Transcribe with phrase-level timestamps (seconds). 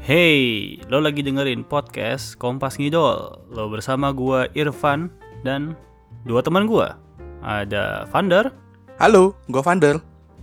[0.00, 3.36] Hey, lo lagi dengerin podcast Kompas Ngidol.
[3.52, 5.12] Lo bersama gua Irfan
[5.44, 5.76] dan
[6.24, 6.96] dua teman gua.
[7.40, 8.52] Ada Vander
[9.00, 9.96] Halo, gue Vander.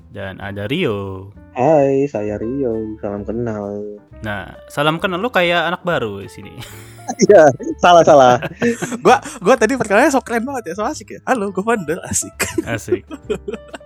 [0.10, 1.30] dan ada Rio.
[1.54, 2.98] Hai, saya Rio.
[2.98, 3.86] Salam kenal.
[4.26, 6.54] Nah, salam kenal lo kayak anak baru di sini.
[7.08, 7.48] Iya,
[7.80, 8.36] salah salah.
[9.06, 11.20] Gua gua tadi perkenalannya sok keren banget ya, so asik ya.
[11.24, 12.36] Halo, gue Vander, asik.
[12.68, 13.08] Asik.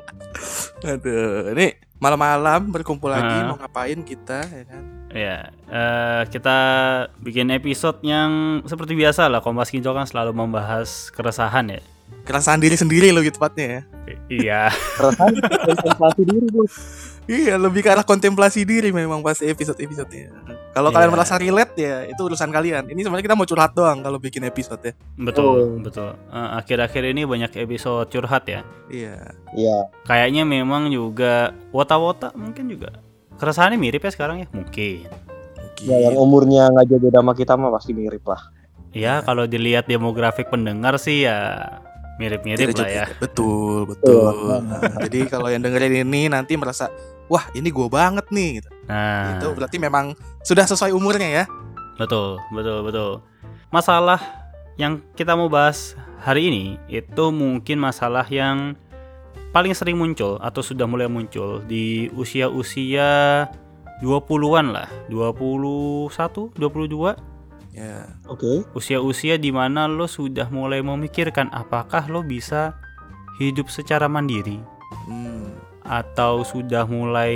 [0.89, 1.69] Aduh, ini
[2.01, 3.45] malam-malam berkumpul lagi Ah.
[3.45, 4.83] mau ngapain kita ya kan?
[5.11, 6.57] Ya, eh, kita
[7.19, 9.39] bikin episode yang seperti biasa lah.
[9.39, 11.81] Kompas Ngidol kan selalu membahas keresahan ya.
[12.23, 13.81] Keresahan diri sendiri lo gitu tepatnya ya.
[14.07, 14.61] I- iya,
[14.97, 16.73] Perasaan konsentrasi diri bos.
[17.31, 20.35] Iya, lebih ke arah kontemplasi diri memang pas episode-episodenya.
[20.71, 20.95] Kalau Iya.
[20.99, 22.91] kalian merasa relate ya, itu urusan kalian.
[22.91, 24.93] Ini sebenarnya kita mau curhat doang kalau bikin episode ya.
[25.15, 25.79] betul, Oh.
[25.79, 26.11] betul.
[26.27, 28.67] Eh, akhir-akhir ini banyak episode curhat ya.
[28.91, 29.31] Iya.
[29.55, 29.77] Iya.
[30.03, 32.99] Kayaknya memang juga wota-wota mungkin juga
[33.39, 35.07] keresahannya mirip ya sekarang ya mungkin.
[35.07, 35.87] Mungkin.
[35.87, 38.43] Ya, yang umurnya nggak jauh beda sama kita mah pasti mirip lah.
[38.91, 41.63] Ya kalau dilihat demografik pendengar sih ya
[42.19, 43.05] mirip-mirip Tidak lah ya.
[43.17, 44.29] Betul, betul.
[44.29, 44.61] Betul.
[44.61, 46.93] Nah, jadi kalau yang dengerin ini nanti merasa,
[47.31, 48.59] wah ini gue banget nih.
[48.59, 48.69] Gitu.
[48.91, 50.11] Nah, Itu berarti memang
[50.43, 51.45] sudah sesuai umurnya ya.
[51.95, 53.11] betul, betul, betul.
[53.71, 54.19] Masalah
[54.75, 58.75] yang kita mau bahas hari ini itu mungkin masalah yang
[59.51, 63.45] paling sering muncul atau sudah mulai muncul di usia-usia
[64.01, 67.15] 20-an lah, 21, 22
[67.71, 68.03] Ya.
[68.27, 68.67] Oke.
[68.75, 72.75] usia-usia di mana lo sudah mulai memikirkan apakah lo bisa
[73.39, 74.59] hidup secara mandiri
[75.07, 75.30] Hmm.
[75.91, 77.35] Atau sudah mulai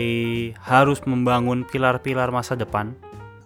[0.63, 2.95] harus membangun pilar-pilar masa depan.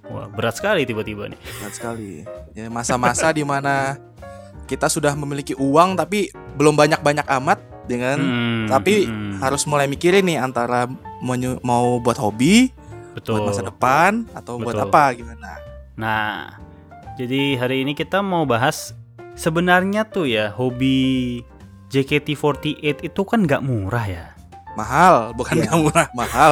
[0.05, 1.39] Wah, berat sekali tiba-tiba nih.
[1.41, 2.11] Berat sekali.
[2.53, 3.97] Ya, masa-masa di mana
[4.69, 7.57] kita sudah memiliki uang tapi belum banyak-banyak amat
[7.89, 10.85] dengan Hmm, tapi hmm, harus mulai mikirin nih antara
[11.65, 12.69] mau buat hobi,
[13.17, 13.41] betul.
[13.41, 14.93] buat masa depan atau buat Betul.
[14.93, 15.57] apa gimana.
[15.97, 16.53] Nah,
[17.17, 18.93] jadi hari ini kita mau bahas
[19.33, 21.41] sebenarnya tuh ya hobi
[21.89, 24.25] JKT48 itu kan nggak murah ya.
[24.73, 25.63] Mahal, bukan Iya.
[25.65, 26.51] nggak murah, mahal.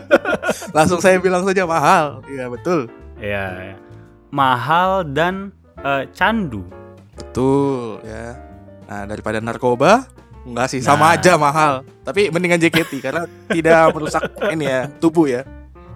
[0.76, 2.22] Langsung saya bilang saja mahal.
[2.26, 2.86] Iya, betul.
[3.16, 3.74] Ya,
[4.28, 6.64] mahal dan eh, candu.
[7.14, 8.36] Betul, ya.
[8.84, 10.08] Nah, daripada narkoba
[10.40, 11.20] Enggak sih, sama Nah.
[11.20, 11.84] aja mahal.
[12.00, 14.24] Tapi mendingan JKT karena tidak merusak
[14.56, 15.44] ini ya, tubuh ya.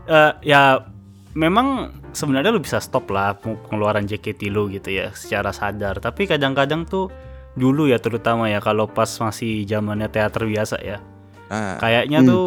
[0.04, 0.84] Eh, ya
[1.32, 6.84] memang sebenarnya lu bisa stop lah pengeluaran JKT lu gitu ya secara sadar tapi kadang-kadang
[6.84, 7.08] tuh
[7.56, 11.02] dulu ya terutama ya kalau pas masih zamannya teater biasa ya
[11.54, 12.28] Nah, kayaknya Hmm.
[12.28, 12.46] tuh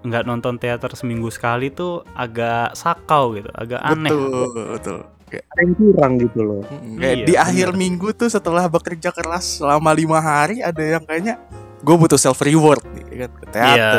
[0.00, 4.98] nggak nonton teater seminggu sekali tuh agak sakau gitu agak aneh betul, betul.
[5.28, 6.62] Ada yang kurang gitu loh.
[6.64, 7.44] Mm, Kayak Iya, di bener.
[7.44, 11.36] akhir minggu tuh setelah bekerja keras selama lima hari ada yang kayaknya
[11.78, 13.76] gue butuh self reward nih kan ke teater.
[13.76, 13.92] iya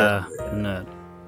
[0.50, 0.82] bener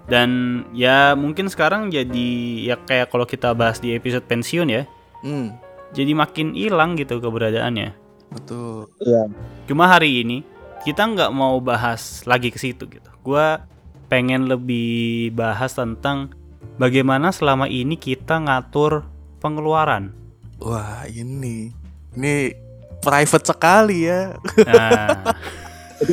[0.04, 0.30] dan
[0.72, 2.28] ya mungkin sekarang jadi
[2.66, 4.84] ya kayak kalau kita bahas di episode pensiun ya
[5.20, 5.54] Hmm,
[5.92, 7.94] jadi makin hilang gitu keberadaannya
[8.30, 8.90] betul.
[8.98, 9.30] Iya.
[9.66, 10.42] Cuma hari ini
[10.82, 13.11] kita nggak mau bahas lagi ke situ gitu.
[13.22, 13.66] Gua
[14.10, 16.36] pengen lebih bahas tentang
[16.76, 19.08] bagaimana selama ini kita ngatur
[19.40, 20.12] pengeluaran.
[20.60, 21.72] Wah ini
[22.14, 22.54] ini
[23.02, 24.36] private sekali ya.
[24.68, 25.08] Nah,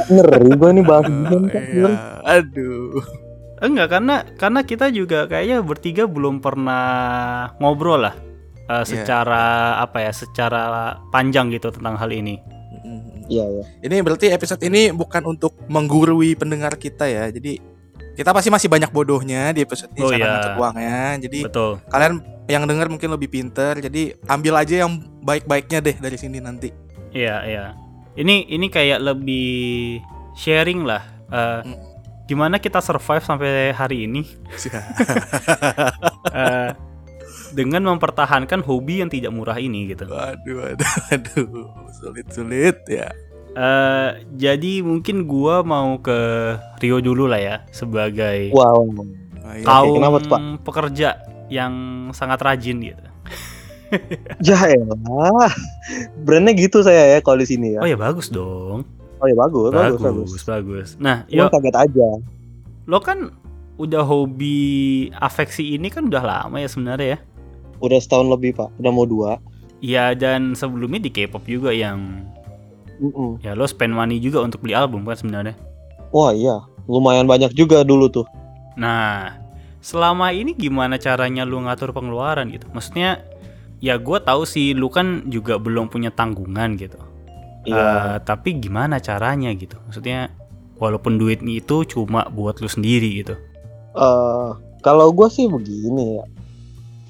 [0.09, 1.63] ngeri gue nih bahas Oh, kan.
[1.69, 1.93] iya.
[2.25, 3.03] Aduh.
[3.59, 8.15] enggak karena karena kita juga kayaknya bertiga belum pernah ngobrol lah
[8.71, 10.63] eh, secara apa ya, secara
[11.11, 12.39] panjang gitu tentang hal ini.
[13.29, 13.65] Iya, iya.
[13.81, 17.29] Ini berarti episode ini bukan untuk menggurui pendengar kita ya.
[17.29, 17.61] Jadi
[18.13, 20.57] kita pasti masih banyak bodohnya di episode ini Oh, cara iya.
[20.57, 21.01] uangnya.
[21.23, 21.79] Jadi Betul.
[21.87, 22.15] kalian
[22.49, 23.77] yang dengar mungkin lebih pinter.
[23.79, 26.73] Jadi ambil aja yang baik-baiknya deh dari sini nanti.
[27.13, 27.65] Iya, iya.
[28.17, 30.01] Ini ini kayak lebih
[30.35, 31.05] sharing lah.
[31.29, 31.77] eh, Hmm.
[32.25, 34.21] gimana kita survive sampai hari ini
[36.33, 36.71] eh,
[37.55, 40.09] dengan mempertahankan hobi yang tidak murah ini gitu.
[40.09, 41.49] Waduh, waduh, waduh,
[42.01, 43.09] sulit-sulit ya.
[43.59, 46.19] Eh, jadi mungkin gua mau ke
[46.79, 48.87] Rio dulu lah ya sebagai Wow.
[48.95, 49.65] Nah, iya.
[49.65, 50.41] kaum kenapa tuh, Pak?
[50.63, 51.09] pekerja
[51.49, 51.73] yang
[52.13, 53.03] sangat rajin gitu.
[54.45, 55.49] Ya elah.
[56.21, 57.81] Brandnya gitu saya ya kalau di sini ya.
[57.81, 58.85] Oh ya bagus dong.
[59.17, 60.29] Oh ya bagus, bagus, bagus.
[60.29, 60.89] Bagus, bagus.
[61.01, 62.09] Nah, Cuma yo kaget aja.
[62.85, 63.33] lo kan
[63.81, 67.19] udah hobi afeksi ini kan udah lama ya sebenarnya ya.
[67.79, 69.39] Udah setahun lebih pak, udah mau dua.
[69.79, 72.27] Iya dan sebelumnya di K-pop juga yang
[72.99, 73.39] Mm-mm.
[73.47, 75.55] ya lo spend money juga untuk beli album kan sebenarnya.
[76.11, 76.59] Wah iya,
[76.91, 78.27] lumayan banyak juga dulu tuh.
[78.75, 79.39] Nah,
[79.79, 82.67] selama ini gimana caranya lu ngatur pengeluaran gitu?
[82.75, 83.23] Maksudnya
[83.79, 86.99] ya gue tahu sih lu kan juga belum punya tanggungan gitu.
[87.69, 87.79] Iya.
[87.79, 89.79] Eh, tapi gimana caranya gitu?
[89.87, 90.35] Maksudnya
[90.79, 93.35] walaupun duit itu cuma buat lu sendiri gitu.
[93.95, 94.51] Eh,
[94.83, 96.25] kalau gue sih begini ya.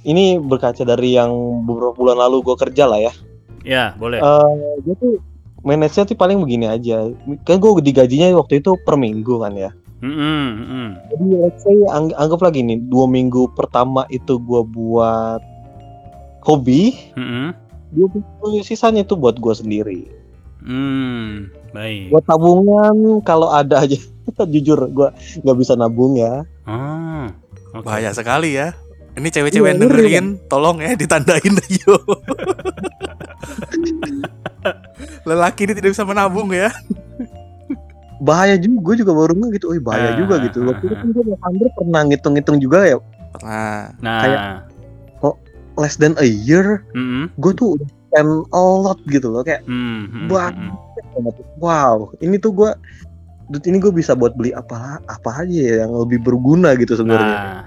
[0.09, 1.31] Ini berkaca dari yang
[1.69, 3.13] beberapa bulan lalu gue kerja lah ya.
[3.61, 4.25] Ya, boleh.
[4.25, 5.15] Eh, gue tuh
[5.61, 7.13] manage-nya tuh paling begini aja.
[7.45, 9.71] Kan gue digajinya waktu itu per minggu kan ya.
[9.99, 10.89] Mm-mm, mm-mm.
[11.11, 15.43] Jadi let's say ang- anggaplah gini, dua minggu pertama itu gue buat
[16.47, 17.51] hobi, Mm-mm.
[17.93, 20.01] dua minggu sisanya itu buat gue sendiri.
[20.63, 22.15] Hmm, baik.
[22.15, 22.97] Buat tabungan
[23.27, 23.99] kalau ada aja.
[24.55, 25.09] Jujur gue
[25.43, 26.47] nggak bisa nabung ya.
[26.63, 27.35] Ah,
[27.75, 27.83] oke.
[27.85, 28.73] Bahaya sekali ya.
[29.19, 31.97] Ini cewek-cewek yang ngeri, dengerin, tolong ya ditandain Rio.
[35.25, 36.71] Lelaki ini tidak bisa menabung ya.
[38.19, 39.67] Bahaya juga, gue juga baru nggak gitu.
[39.71, 40.59] Oh bahaya Ah, juga gitu.
[40.61, 40.99] ah, Waktu itu ah.
[40.99, 42.97] kan gue Under pernah ngitung-ngitung juga ya.
[43.41, 44.47] Nah, Nah, kayak-
[45.79, 49.47] Less than a year, mm-mm, gue tuh udah spend a lot gitu loh.
[49.47, 50.51] Kayak mm, mm, Wah.
[50.51, 50.75] mm,
[51.15, 51.35] banget.
[51.57, 52.71] Wow, ini tuh gue
[53.47, 57.31] duit ini gue bisa buat beli apa apa aja ya yang lebih berguna gitu sebenarnya.
[57.31, 57.63] Nah,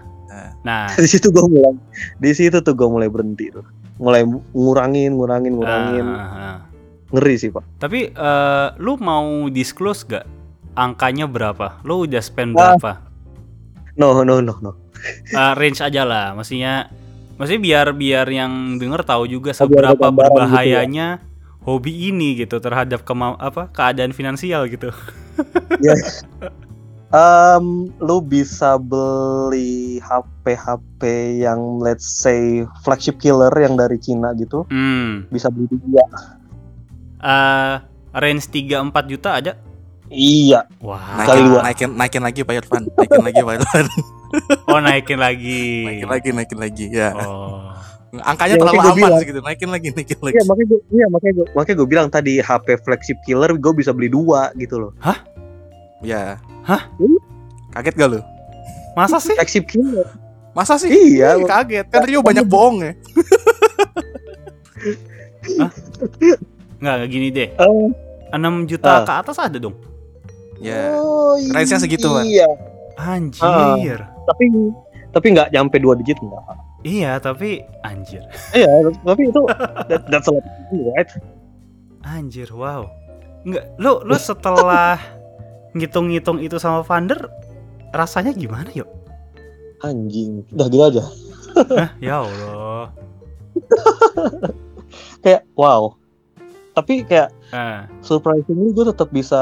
[0.62, 1.74] nah, Di situ gue mulai,
[2.22, 3.66] di situ tuh gue mulai berhenti tuh,
[3.98, 6.58] mulai ngurangin, ngurangin, ngurangin, ah, ah.
[7.14, 7.66] ngeri sih pak.
[7.82, 10.26] Tapi eh, lu mau disclose gak
[10.78, 11.82] angkanya berapa?
[11.84, 12.78] Lu udah spend Ah.
[12.78, 12.92] berapa?
[14.00, 14.72] No, no, no, no.
[15.34, 16.88] Eh, range aja lah, maksudnya
[17.36, 20.30] maksudnya biar biar yang denger tahu juga seberapa gambaran gitu ya.
[20.46, 21.08] berbahayanya
[21.62, 24.94] hobi ini gitu terhadap kema apa keadaan finansial gitu.
[27.12, 27.66] Em,
[27.98, 31.02] lu bisa beli HP HP
[31.40, 35.28] yang let's say flagship killer yang dari Cina gitu, Hmm.
[35.28, 36.08] bisa beli dia.
[37.20, 37.76] eh
[38.14, 39.54] range 3 4 juta ada?
[40.08, 41.22] Iya, Wah.
[41.22, 43.86] Kali naikin, naikin, naikin lagi Pak Irfan, naikin lagi Pak Irfan,
[44.66, 45.64] Oh, naikin lagi.
[45.86, 47.12] naikin lagi, naikin lagi, ya.
[47.14, 47.72] Oh.
[48.14, 49.20] Angkanya Ya, terlalu aman bilang.
[49.22, 50.36] gitu, naikin lagi, naikin lagi.
[50.36, 53.92] iya makanya gue, iya makanya gue, makanya gue bilang tadi HP flagship killer gue bisa
[53.92, 54.92] beli dua gitu loh.
[56.02, 56.42] Ya.
[56.66, 56.90] Hah?
[57.72, 58.20] Kaget gak lu?
[58.94, 59.34] Masa sih?
[59.38, 60.08] Flagship killer.
[60.52, 60.90] Masa sih?
[60.92, 61.40] Iya.
[61.40, 61.88] Ih, kaget.
[61.88, 62.92] Kan Rio banyak bohong ya.
[66.82, 67.50] Nggak, nggak gini deh.
[67.54, 67.88] Eh,
[68.34, 69.06] 6 juta Ah.
[69.06, 69.76] ke atas ada dong.
[70.62, 70.94] Ya.
[70.98, 72.24] Oh, Range-nya segitu, Pak.
[72.26, 72.50] Iya.
[72.98, 74.00] Anjir.
[74.28, 74.46] Tapi
[75.12, 76.44] tapi nggak nyampe dua digit enggak.
[76.82, 78.26] Iya, tapi anjir.
[78.54, 79.42] Iya, tapi itu
[79.86, 80.46] that, that's a lot,
[80.98, 81.10] right?
[82.02, 82.90] Anjir, wow.
[83.46, 84.98] Enggak, lu lu setelah
[85.74, 87.32] ngitung-ngitung itu sama Vander
[87.92, 88.88] rasanya gimana yuk?
[89.82, 91.04] Anjing, udah gitu aja.
[91.76, 92.94] Hah, ya Allah.
[95.24, 95.96] Kayak wow.
[96.72, 99.36] Tapi kayak Ah, surprisingly gue tetap bisa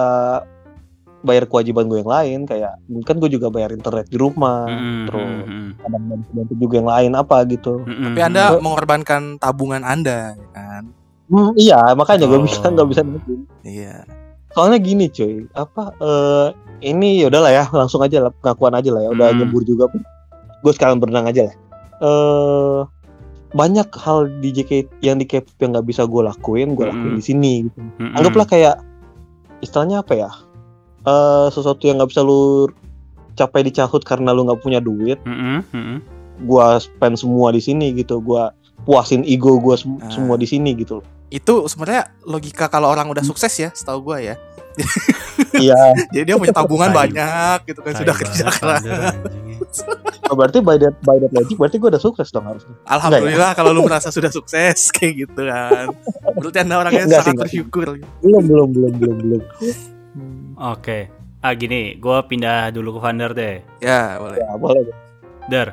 [1.21, 2.73] bayar kewajiban gue yang lain kayak
[3.05, 6.03] kan gue juga bayar internet di rumah mm, terus mm, mm, kadang
[6.33, 8.61] bantu juga yang lain apa gitu mm, Tapi mm, Anda mm.
[8.65, 10.83] mengorbankan tabungan Anda, ya kan?
[11.29, 12.45] Hmm, iya makanya gue Oh.
[12.49, 13.01] bilang nggak bisa.
[13.61, 13.95] Iya.
[14.51, 16.47] Soalnya gini cuy apa eh
[16.81, 19.39] ini ya udahlah ya langsung aja lah pengakuan aja lah ya udah Hmm.
[19.39, 19.85] nyebur juga
[20.59, 21.55] gue sekarang berenang aja lah
[21.99, 22.79] eh
[23.49, 27.17] banyak hal di JK yang di K-pop yang nggak bisa gue lakuin gue lakuin Mm-mm.
[27.17, 28.15] di sini gitu Mm, mm.
[28.15, 28.75] anggaplah kayak
[29.59, 30.29] istilahnya apa ya
[31.01, 32.69] eh sesuatu yang nggak bisa lu
[33.33, 35.99] capai di childhood karena lu nggak punya duit Mm, mm, mm, mm.
[36.41, 40.09] gua spend semua di sini gitu gua puasin ego gua sem- Ah.
[40.09, 44.35] semua di sini gitu Itu sebenarnya logika kalau orang udah sukses ya, setahu gua ya.
[45.57, 45.75] iya
[46.13, 48.83] Jadi dia punya tabungan banyak gitu kan sudah kerja keras.
[50.29, 53.73] Oh, berarti by that by that logic berarti gua udah sukses dong harusnya Alhamdulillah kalau
[53.73, 55.89] lu merasa sudah sukses kayak gitu kan.
[56.37, 57.45] Berarti Anda orangnya Enggak sih, sangat enggak.
[57.49, 57.87] bersyukur.
[58.21, 59.41] belum belum belum belum belum
[60.59, 60.99] Oke.
[61.39, 63.55] Ah gini, gua pindah dulu ke Vander deh.
[63.79, 64.37] Ya, boleh.
[64.43, 64.81] ya boleh
[65.47, 65.71] Der,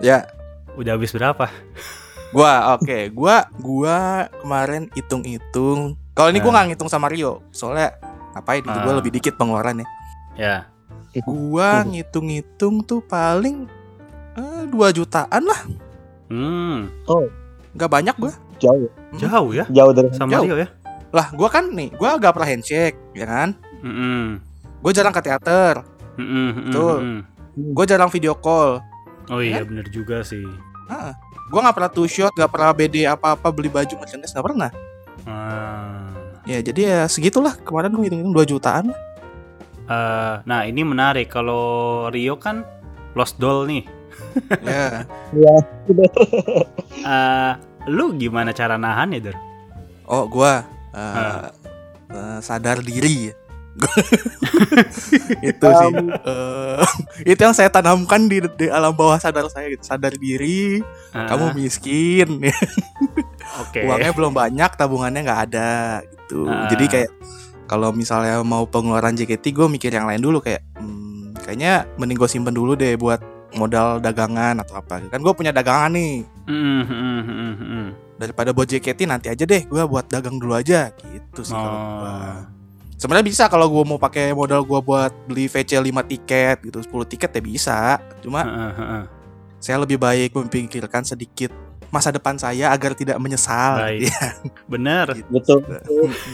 [0.00, 0.26] Ya,
[0.74, 1.46] udah habis berapa?
[2.34, 3.98] Gua oke, gua gua
[4.36, 5.94] kemarin hitung-hitung.
[6.12, 7.94] Kalau ini gua nggak ngitung sama Rio, soalnya
[8.34, 8.98] ngapain itu gua Ah.
[8.98, 9.86] lebih dikit pengeluarannya.
[10.34, 10.66] Ya.
[11.22, 13.70] Gua ngitung-ngitung tuh paling
[14.34, 15.60] eh, 2 jutaan lah.
[16.26, 16.90] Hmm,
[17.72, 18.34] Nggak banyak gua.
[18.54, 20.46] jauh jauh ya jauh dari sama Jauh.
[20.46, 20.68] Rio ya.
[21.10, 23.54] Lah, gua kan nih, gua agak pernah handshake, ya kan?
[23.78, 24.26] Mm, mm.
[24.80, 25.80] Gue jarang ke teater,
[26.14, 26.96] Mm, mm, mm, Betul.
[27.00, 27.20] mm.
[27.72, 28.82] gue jarang video call.
[29.28, 30.42] Oh iya bener juga sih.
[31.48, 34.70] Gue nggak pernah two shot, nggak pernah BD apa-apa beli baju merchandise nggak pernah.
[35.24, 36.08] Ah.
[36.44, 38.92] Ya jadi ya segitulah kemarin gue hitung-hitung 2 jutaan.
[39.84, 42.64] Eh, nah ini menarik kalau Rio kan
[43.12, 43.84] lost doll nih.
[44.64, 45.04] ya.
[45.36, 45.56] ya
[47.04, 47.52] Eh,
[47.92, 49.36] lu gimana cara nahan ya Der?
[50.08, 51.52] Oh gua eh, Ah.
[52.08, 53.28] eh, sadar diri.
[55.50, 55.92] itu sih.
[56.24, 56.82] eh,
[57.34, 59.82] itu yang saya tanamkan di, di alam bawah sadar saya gitu.
[59.82, 62.42] Sadar diri, Ah, kamu miskin,
[63.62, 63.82] Oke.
[63.82, 65.70] uangnya belum banyak, tabungannya nggak ada
[66.02, 66.46] gitu.
[66.46, 66.66] Ah.
[66.66, 67.10] Jadi kayak
[67.64, 72.28] kalau misalnya mau pengeluaran JKT, gue mikir yang lain dulu kayak, hmm, kayaknya mending gue
[72.28, 73.22] simpen dulu deh buat
[73.54, 74.98] modal dagangan atau apa.
[75.06, 76.26] Kan gue punya dagangan nih.
[76.44, 77.88] Mm, mm, mm, mm.
[78.14, 82.36] daripada buat JKT nanti aja deh gue buat dagang dulu aja gitu sih kalau Oh.
[83.04, 87.12] Sebenarnya bisa kalau gue mau pakai modal gue buat beli VC 5 tiket gitu 10
[87.12, 87.78] tiket ya bisa
[88.24, 89.02] cuma Heeh, heeh.
[89.60, 91.52] saya lebih baik memikirkan sedikit
[91.92, 94.08] masa depan saya agar tidak menyesal Baik.
[94.08, 94.26] Iya,
[94.66, 95.06] Bener.
[95.28, 95.62] Betul.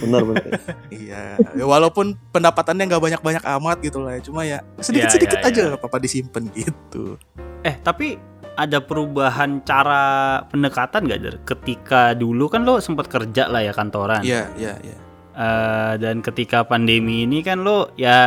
[0.01, 0.51] Benar benar.
[0.89, 4.21] iya Ya, walaupun pendapatannya nggak banyak banyak amat gitu lah ya.
[4.23, 7.19] cuma ya sedikit sedikit Iya, iya, aja nggak apa-apa disimpan gitu
[7.61, 8.15] Eh tapi
[8.55, 10.05] ada perubahan cara
[10.47, 11.45] pendekatan gak?
[11.45, 14.23] Ketika dulu kan lo sempat kerja lah ya kantoran.
[14.23, 15.10] iya iya iya
[15.41, 18.19] Eh, dan ketika pandemi ini kan lo ya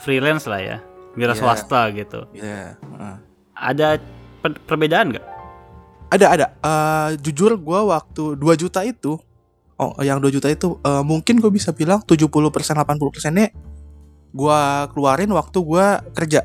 [0.00, 0.76] freelance lah ya,
[1.12, 1.40] wira Iya.
[1.44, 2.24] swasta gitu.
[2.32, 3.16] iya heeh.
[3.52, 4.00] Ada
[4.40, 5.26] per- perbedaan nggak?
[6.08, 6.46] Ada ada.
[6.56, 9.20] Eh, jujur gue waktu 2 juta itu,
[9.76, 12.40] oh yang 2 juta itu eh, mungkin gue bisa bilang 70%
[12.80, 13.52] 80 persennya
[14.28, 14.60] gue
[14.96, 16.40] keluarin waktu gue kerja.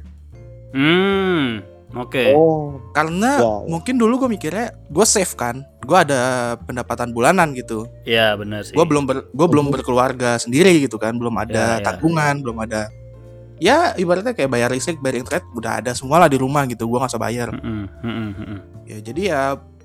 [0.74, 2.26] Hmm, oke.
[2.34, 3.64] Oh, Karena ya.
[3.70, 6.22] mungkin dulu gue mikirnya gue safe kan, gue ada
[6.60, 7.86] pendapatan bulanan gitu.
[8.04, 8.72] Ya benar sih.
[8.72, 11.84] Gue belum ber, gua belum berkeluarga sendiri gitu kan, belum ada Ya, ya.
[11.84, 12.88] tanggungan, belum ada.
[13.60, 16.88] Ya ibaratnya kayak bayar listrik, bayar internet udah ada semua lah di rumah gitu.
[16.88, 17.52] Gue nggak usah bayar.
[17.54, 18.60] Mm-mm, mm-mm.
[18.84, 19.42] ya jadi ya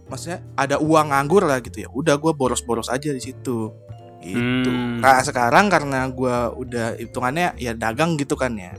[0.06, 3.70] maksudnya ada uang nganggur lah gitu ya udah gue boros-boros aja di situ
[4.18, 4.98] gitu Hmm.
[4.98, 8.74] nah sekarang karena gue udah hitungannya ya dagang gitu kan ya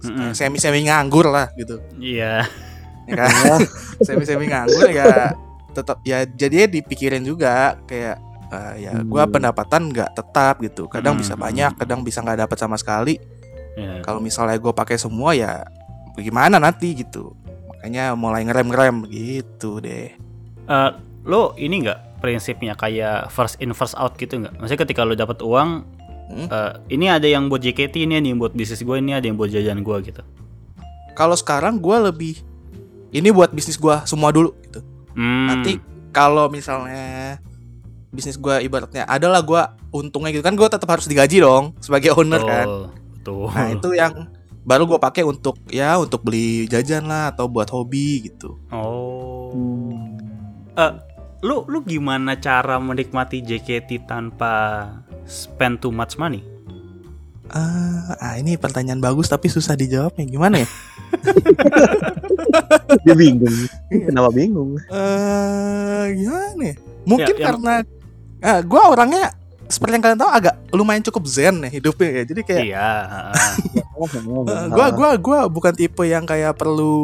[0.00, 0.32] Mm-mm.
[0.32, 2.48] semi semi nganggur lah gitu Iya.
[3.04, 3.28] ya kan
[4.06, 5.34] semi semi nganggur ya
[5.78, 8.16] tetap ya jadinya dipikirin juga kayak
[8.48, 9.30] eh, ya gue Hmm.
[9.30, 11.22] pendapatan nggak tetap gitu kadang Hmm.
[11.22, 13.20] bisa banyak kadang bisa nggak dapat sama sekali
[13.74, 14.02] Iya.
[14.02, 15.62] kalau misalnya gue pakai semua ya
[16.12, 17.36] bagaimana nanti gitu
[17.68, 20.10] makanya mulai ngerem ngerem gitu deh
[20.64, 20.90] Eh,
[21.24, 24.52] lo ini nggak prinsipnya kayak first in first out gitu nggak?
[24.54, 25.86] Maksudnya ketika lo dapat uang,
[26.28, 26.44] Hmm.
[26.46, 29.36] eh, ini ada yang buat JKT, ini ada yang buat bisnis gue, ini ada yang
[29.36, 30.20] buat jajan gue gitu.
[31.12, 32.34] kalau sekarang gue lebih
[33.10, 34.78] ini buat bisnis gue semua dulu gitu
[35.18, 35.82] Hmm, nanti
[36.14, 37.42] kalau misalnya
[38.14, 42.40] bisnis gue ibaratnya adalah gue untungnya gitu kan gue tetap harus digaji dong sebagai owner
[42.40, 42.66] betul, kan
[43.18, 43.44] betul.
[43.52, 44.14] nah itu yang
[44.64, 49.52] baru gue pakai untuk ya untuk beli jajan lah atau buat hobi gitu Oh.
[49.52, 50.16] Hmm.
[50.76, 50.92] Eh,
[51.42, 54.86] lu lu gimana cara menikmati JKT tanpa
[55.28, 56.44] spend too much money?
[57.50, 60.24] Ah ah, ini pertanyaan bagus tapi susah dijawabnya.
[60.24, 60.68] Gimana ya?
[63.04, 63.56] Dia bingung.
[63.88, 64.76] Kenapa bingung?
[64.86, 66.74] eh gimana ya?
[67.04, 67.74] Mungkin Ya, yang- karena
[68.40, 69.24] ah, gue orangnya
[69.68, 72.22] seperti yang kalian tahu agak lumayan cukup zen ya hidupnya ya.
[72.24, 72.88] Jadi kayak Iya.
[73.12, 73.54] heeh.
[73.98, 76.94] Eh, gua gua gua bukan tipe yang kayak perlu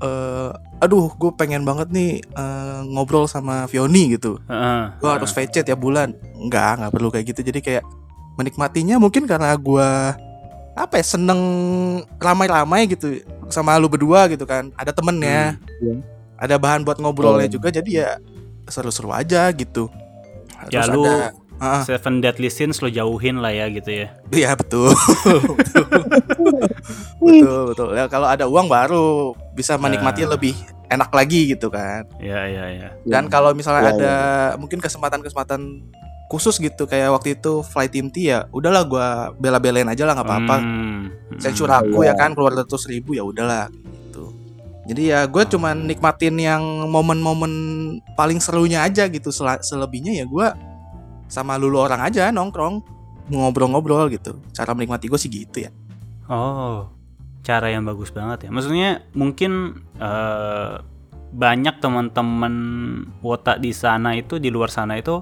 [0.00, 4.38] eh aduh gue pengen banget nih eh, ngobrol sama Fioni gitu.
[4.46, 6.14] Heeh, gua harus VC tiap bulan.
[6.34, 7.40] Enggak nggak perlu kayak gitu.
[7.44, 7.84] Jadi kayak
[8.38, 10.14] menikmatinya mungkin karena gua
[10.72, 11.40] apa ya seneng
[12.16, 13.18] ramai-ramai gitu
[13.50, 15.94] sama lu berdua gitu kan ada temennya Iya.
[16.38, 17.54] ada bahan buat ngobrolnya Oh.
[17.58, 18.10] juga jadi ya
[18.64, 19.90] seru-seru aja gitu
[20.70, 24.14] Ya, Terus lu- ada Ah, Seven Deadly Sins lo jauhin lah ya gitu ya.
[24.30, 24.94] Iya betul.
[27.18, 27.88] betul betul.
[27.94, 30.30] Ya, kalau ada uang baru bisa menikmati Ah.
[30.30, 30.54] lebih
[30.86, 32.06] enak lagi gitu kan.
[32.18, 32.88] Iya iya iya.
[33.02, 34.14] Dan kalau misalnya Ya, ada
[34.54, 35.60] mungkin kesempatan-kesempatan
[36.28, 39.06] khusus gitu kayak waktu itu flight team T ya udahlah gua
[39.40, 40.56] bela-belain aja lah nggak apa-apa.
[40.60, 41.00] Hmm,
[41.40, 41.60] Saya hmm.
[41.60, 42.20] curaku ya Iya.
[42.20, 44.36] kan keluar ratus ribu ya udahlah gitu.
[44.88, 47.52] Jadi ya gue cuman nikmatin yang momen-momen
[48.12, 49.32] paling serunya aja gitu.
[49.32, 50.52] Sel- selebihnya ya gua
[51.32, 52.84] sama lulu orang aja nongkrong
[53.32, 54.36] ngobrol-ngobrol gitu.
[54.52, 55.72] Cara menikmati gue sih gitu ya.
[56.28, 56.92] Oh,
[57.40, 58.50] cara yang bagus banget ya.
[58.52, 60.74] Maksudnya mungkin eh,
[61.28, 62.54] banyak teman-teman
[63.20, 65.20] wota di sana itu di luar sana itu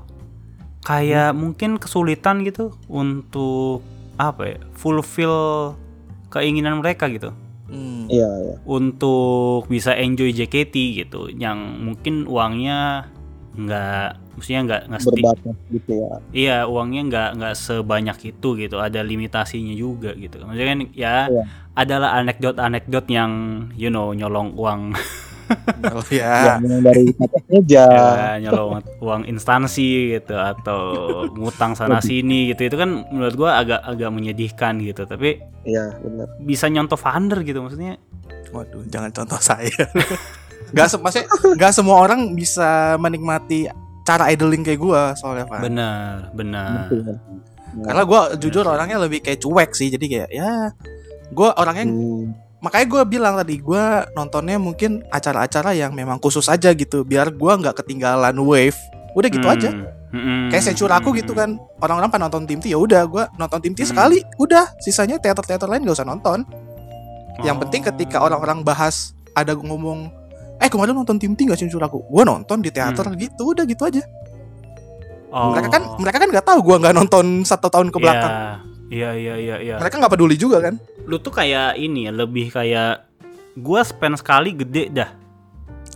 [0.87, 3.83] kayak mungkin kesulitan gitu untuk
[4.16, 5.75] apa ya fulfill
[6.31, 7.35] keinginan mereka gitu
[7.66, 8.07] Hmm.
[8.07, 8.55] Iya, iya.
[8.62, 13.11] untuk bisa enjoy JKT gitu yang mungkin uangnya
[13.59, 16.09] nggak maksudnya nggak nggak Berbatas gitu ya.
[16.31, 20.38] Iya uangnya nggak nggak sebanyak itu gitu, ada limitasinya juga gitu.
[20.47, 21.43] Maksudnya kan ya Iya.
[21.75, 23.33] adalah anekdot-anekdot yang
[23.75, 24.93] you know nyolong uang,
[25.95, 26.59] Oh ya.
[26.59, 27.87] Yang dari atas meja.
[27.87, 30.81] ya, nyolong uang instansi gitu atau
[31.31, 32.67] ngutang sana sini gitu.
[32.67, 35.07] Itu kan menurut gua agak agak menyedihkan gitu.
[35.07, 36.26] Tapi Iya, benar.
[36.43, 37.99] bisa nyontoh funder gitu maksudnya.
[38.50, 39.87] Waduh, jangan contoh saya.
[40.75, 43.71] Gak se maksudnya gak semua orang bisa menikmati
[44.03, 45.62] cara idling kayak gua soalnya Pak.
[45.62, 46.91] Benar, benar.
[47.76, 50.75] Karena gua jujur orangnya lebih kayak cuek sih, jadi kayak ya
[51.31, 52.35] gua orangnya Hmm.
[52.66, 57.54] Makanya gua bilang tadi gua nontonnya mungkin acara-acara yang memang khusus aja gitu, biar gua
[57.54, 58.75] nggak ketinggalan wave.
[59.14, 59.70] Udah gitu aja.
[60.11, 61.56] Hmm, Kayak sencur aku gitu kan.
[61.78, 63.90] Orang-orang pada nonton tim T ya udah gua nonton tim T Hmm.
[63.94, 66.42] sekali, udah sisanya teater-teater lain gak usah nonton.
[67.46, 67.61] Yang Oh.
[67.66, 70.08] penting ketika orang-orang bahas ada ngomong
[70.56, 73.16] eh kemarin nonton tim T gak sih aku gue nonton di teater Hmm.
[73.20, 74.00] gitu udah gitu aja
[75.28, 75.52] Oh.
[75.52, 78.32] mereka kan mereka kan nggak tahu gue nggak nonton satu tahun ke belakang
[78.87, 79.76] Iya, iya, iya, iya.
[79.83, 80.78] mereka nggak peduli juga kan?
[81.11, 83.02] Lu tuh kayak ini ya, lebih kayak
[83.59, 85.11] gua spend sekali gede dah.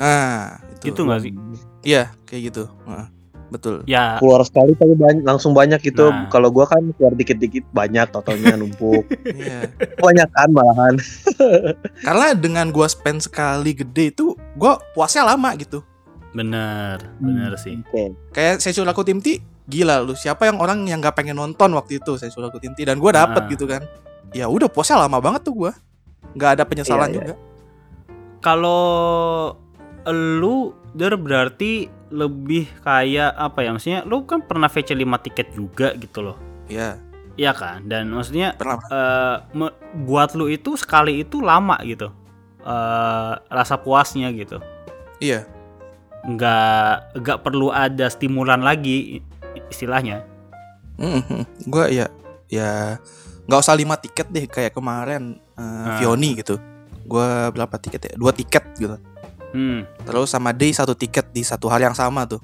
[0.00, 0.90] nah itu.
[0.90, 1.32] Gitu nggak sih?
[1.87, 2.64] iya kayak gitu.
[2.88, 3.06] Heeh,
[3.52, 3.75] betul.
[3.87, 6.11] Ya, keluar sekali tapi banyak, langsung banyak gitu.
[6.11, 6.26] Nah.
[6.32, 9.06] kalau gua kan keluar dikit-dikit banyak totalnya numpuk.
[9.40, 9.70] Iya.
[10.00, 10.94] Banyak kan malahan.
[12.06, 15.80] Karena dengan gue spend sekali gede itu gue puasnya lama gitu.
[16.30, 17.78] Bener, bener sih.
[17.78, 18.35] oke.
[18.35, 21.70] Kayak saya suruh aku tim T gila lu siapa yang orang yang nggak pengen nonton
[21.72, 23.48] waktu itu saya tim T dan gue dapet Ah.
[23.48, 23.86] gitu kan
[24.30, 25.72] ya udah puasnya lama banget tuh gue
[26.34, 27.16] nggak ada penyesalan Iya, iya.
[27.16, 27.34] juga
[28.40, 28.82] Kalau
[30.08, 30.56] lu
[30.90, 36.24] der berarti lebih kayak apa ya maksudnya lu kan pernah VC 5 tiket juga gitu
[36.24, 36.36] loh.
[36.66, 36.96] Iya
[37.36, 37.84] Iya kan?
[37.84, 42.10] Dan maksudnya pernah eh, me- buat lu itu sekali itu lama gitu.
[42.60, 44.60] eh rasa puasnya gitu.
[45.18, 45.44] iya
[46.22, 49.24] Nggak nggak perlu ada stimulan lagi
[49.70, 50.26] istilahnya.
[51.62, 52.06] gue ya
[52.46, 53.00] ya
[53.46, 55.96] nggak usah lima tiket deh kayak kemarin eh, Ah.
[55.96, 56.60] Vioni gitu
[57.02, 58.96] gue berapa tiket ya dua tiket gitu
[59.50, 59.82] Hmm.
[60.00, 62.38] terus sama Day satu tiket di satu hari yang sama tuh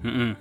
[0.00, 0.36] Mm-mm.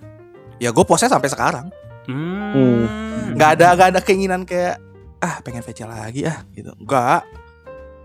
[0.57, 1.69] ya gue puasnya sampai sekarang
[2.03, 2.89] Hmm.
[3.31, 4.81] nggak ada nggak ada keinginan kayak
[5.19, 7.21] ah pengen VC lagi ah gitu nggak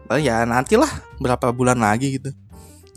[0.04, 2.30] paling ya nantilah berapa bulan lagi gitu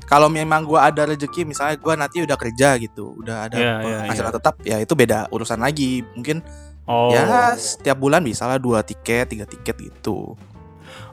[0.07, 3.97] kalau memang gua ada rezeki misalnya gua nanti udah kerja gitu udah ada Iya, iya,
[4.07, 4.37] penghasilan iya.
[4.39, 6.39] tetap ya itu beda urusan lagi mungkin
[6.87, 7.11] Oh.
[7.11, 10.39] ya setiap bulan bisa lah dua tiket tiga tiket gitu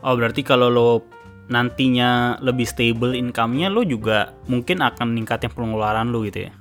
[0.01, 1.03] Oh berarti kalau lo
[1.51, 6.53] nantinya lebih stable income-nya lo juga mungkin akan ningkatin pengeluaran lo gitu ya.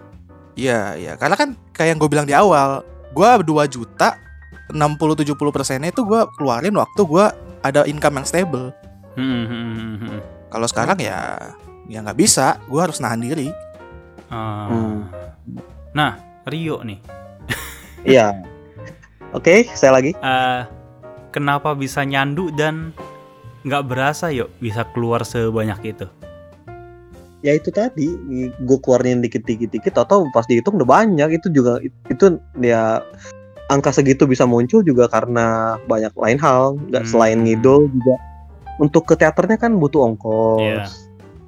[0.57, 2.81] iya iya karena kan kayak yang gue bilang di awal
[3.13, 4.17] gua 2 juta
[4.73, 8.73] 60-70 persennya itu gua keluarin waktu gua ada income yang stable
[9.13, 10.19] Hmm, hmm, hmm, hmm.
[10.49, 11.37] kalau sekarang ya
[11.85, 12.59] ya nggak bisa.
[12.65, 13.49] Gua harus nahan diri.
[14.27, 14.67] Ah.
[14.67, 14.99] Hmm.
[15.93, 16.99] Nah Rio nih,
[18.15, 18.33] iya.
[19.31, 20.11] Oke saya lagi.
[20.13, 20.61] Eh,
[21.29, 22.91] kenapa bisa nyandu dan
[23.63, 26.07] nggak berasa yuk bisa keluar sebanyak itu?
[27.43, 28.07] ya itu tadi.
[28.63, 31.27] Gue keluarin dikit-dikit dikit atau pas dihitung udah banyak.
[31.35, 33.03] Itu juga itu ya
[33.67, 36.79] angka segitu bisa muncul juga karena banyak lain hal.
[36.87, 37.11] Nggak Hmm.
[37.11, 38.15] selain ngidol juga.
[38.79, 40.59] Untuk ke teaternya kan butuh ongkos.
[40.63, 40.83] Iya.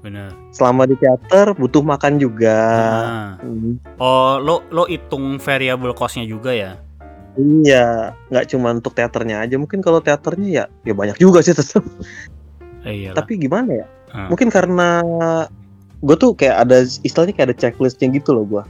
[0.06, 0.30] Bener.
[0.54, 2.54] selama di teater butuh makan juga
[3.02, 3.30] Ah.
[3.42, 6.78] Hmm, Oh lo lo hitung variable cost-nya juga ya?
[7.36, 11.84] iya nggak cuma untuk teaternya aja mungkin kalau teaternya ya ya banyak juga sih tetap
[12.86, 13.18] Eh, iyalah.
[13.18, 14.30] tapi gimana ya Ah.
[14.30, 15.02] mungkin karena
[15.98, 18.64] gue tuh kayak ada istilahnya kayak ada checklistnya gitu loh gue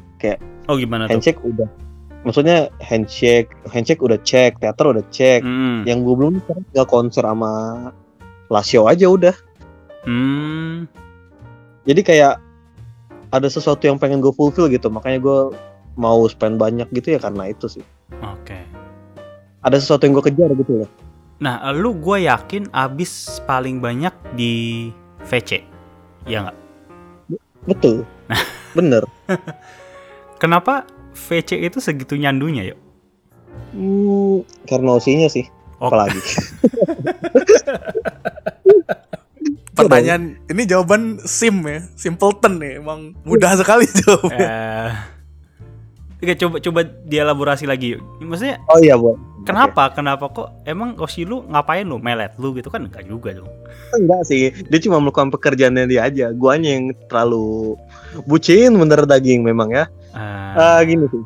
[0.65, 1.13] oh gimana tuh?
[1.13, 1.69] handshake udah
[2.23, 5.85] maksudnya handshake handshake udah cek teater udah cek Hmm.
[5.85, 7.53] yang gue belum sekarang tinggal konser sama
[8.47, 9.35] Lasio aja udah
[10.05, 10.85] Hmm.
[11.85, 12.33] Jadi kayak
[13.29, 15.39] ada sesuatu yang pengen gue fulfill gitu makanya gue
[15.95, 17.83] mau spend banyak gitu ya karena itu sih
[18.21, 18.57] Oke.
[19.61, 20.91] ada sesuatu yang gue kejar gitu loh
[21.35, 24.87] Nah, lu gue yakin abis paling banyak di
[25.27, 25.67] VC.
[26.23, 26.57] Ya nggak?
[27.67, 28.07] betul
[28.71, 29.03] bener
[30.41, 32.79] Kenapa VC itu segitu nyandunya yuk?
[33.73, 35.43] hmm, karena osinya sih
[35.75, 35.91] Oh.
[35.91, 36.15] apalagi
[39.75, 44.39] Pertanyaan ini jawaban sim ya, simpleton nih, emang mudah sekali jawabnya.
[44.39, 44.91] Eh,
[46.15, 48.01] Oke, coba coba dielaborasi lagi yuk.
[48.23, 49.13] Maksudnya oh iya bu
[49.45, 49.91] kenapa?
[49.93, 53.51] Kenapa kok emang Oshi lu ngapain lu melet lu gitu kan enggak juga dong.
[53.93, 57.77] enggak sih dia cuma melakukan pekerjaannya dia aja guanya yang terlalu
[58.25, 59.85] bucin bener daging memang ya
[60.15, 61.21] Ah, Ah gini sih.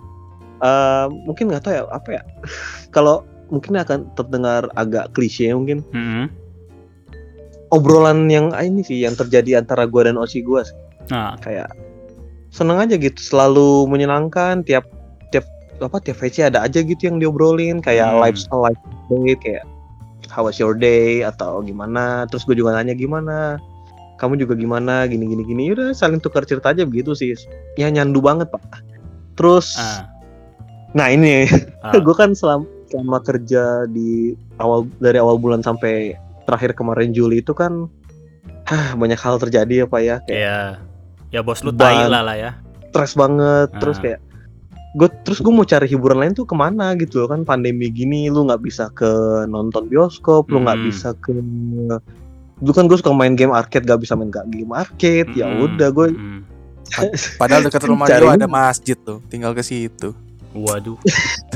[0.60, 2.22] Eh, mungkin nggak tahu ya apa ya.
[2.96, 6.28] Kalau mungkin akan terdengar agak klise mungkin mm-mm.
[7.70, 10.76] Obrolan yang ah, ini sih yang terjadi antara gua dan Osi gua sih.
[11.10, 11.70] Nah, kayak
[12.50, 14.90] seneng aja gitu selalu menyenangkan tiap
[15.30, 15.46] tiap
[15.80, 18.22] apa tiap VC ada aja gitu yang diobrolin kayak Hmm.
[18.22, 19.64] lifestyle life update kayak
[20.30, 21.26] how was your day?
[21.26, 22.30] atau gimana?
[22.30, 23.58] Terus gue juga nanya gimana?
[24.22, 25.08] Kamu juga gimana?
[25.08, 25.64] gini gini gini.
[25.74, 27.34] Udah saling tukar cerita aja begitu sih.
[27.80, 28.62] Ya nyandu banget pak.
[29.40, 30.06] Terus ah,
[30.98, 31.46] Nah ini.
[31.86, 31.98] Ah.
[32.06, 36.18] gue kan selama, selama kerja di awal dari awal bulan sampai
[36.50, 37.86] terakhir kemarin Juli itu kan
[38.66, 40.58] hah, banyak hal terjadi ya pak ya kayak ya
[41.30, 42.52] ya bos lu tai lah lah ya.
[42.90, 44.04] stres banget terus Ah.
[44.04, 44.20] kayak
[44.92, 48.26] gue terus gue mau cari hiburan lain tuh ke mana gitu loh kan pandemi gini
[48.26, 49.06] lu nggak bisa ke
[49.46, 50.88] nonton bioskop lu nggak Hmm.
[50.90, 51.30] bisa ke
[52.58, 55.64] dulu kan gue suka main game arcade gak bisa main gak game arcade ya Mm-mm,
[55.70, 56.42] udah gue mm-mm.
[57.40, 58.26] Padahal dekat rumah Cari.
[58.28, 60.10] ada masjid tuh, tinggal ke situ.
[60.52, 60.98] Waduh.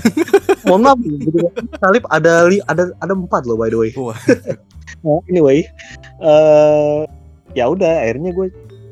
[0.64, 1.00] mohon maaf
[1.76, 4.14] salib ada li, ada ada empat loh by the way Wah.
[5.04, 5.68] Nah, anyway
[6.20, 7.00] eh
[7.54, 8.48] ya udah akhirnya gue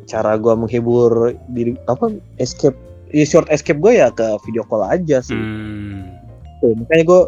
[0.06, 2.76] cara gua menghibur diri apa escape
[3.10, 6.12] ya short escape gue ya ke video call aja sih Hmm.
[6.60, 7.22] Tuh, makanya gue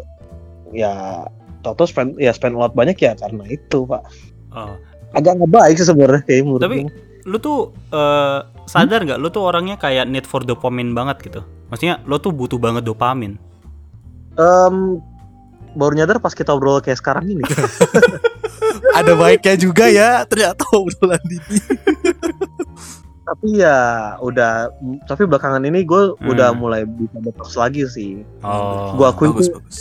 [0.72, 0.92] ya
[1.60, 4.04] Toto spend ya spend a lot banyak ya karena itu pak
[4.52, 4.76] Oh.
[5.10, 6.92] agak nggak baik sih sebenarnya kayak menurut Tapi- gue.
[7.24, 9.16] Lu tuh eh, sadar nggak?
[9.16, 11.40] Lu tuh orangnya kayak need for dopamine banget gitu.
[11.66, 13.40] Maksudnya lu tuh butuh banget dopamin.
[14.36, 15.00] Em,
[15.74, 17.42] baru nyadar pas kita obrol kayak sekarang ini
[18.94, 21.58] Ada baiknya juga ya ternyata obrolan ini.
[23.24, 23.78] tapi ya
[24.18, 24.68] udah
[25.04, 26.28] tapi belakangan ini gue Hmm.
[26.28, 28.92] udah mulai bisa detox lagi sih Oh.
[28.94, 29.78] Gua akuin bagus tuh bagus.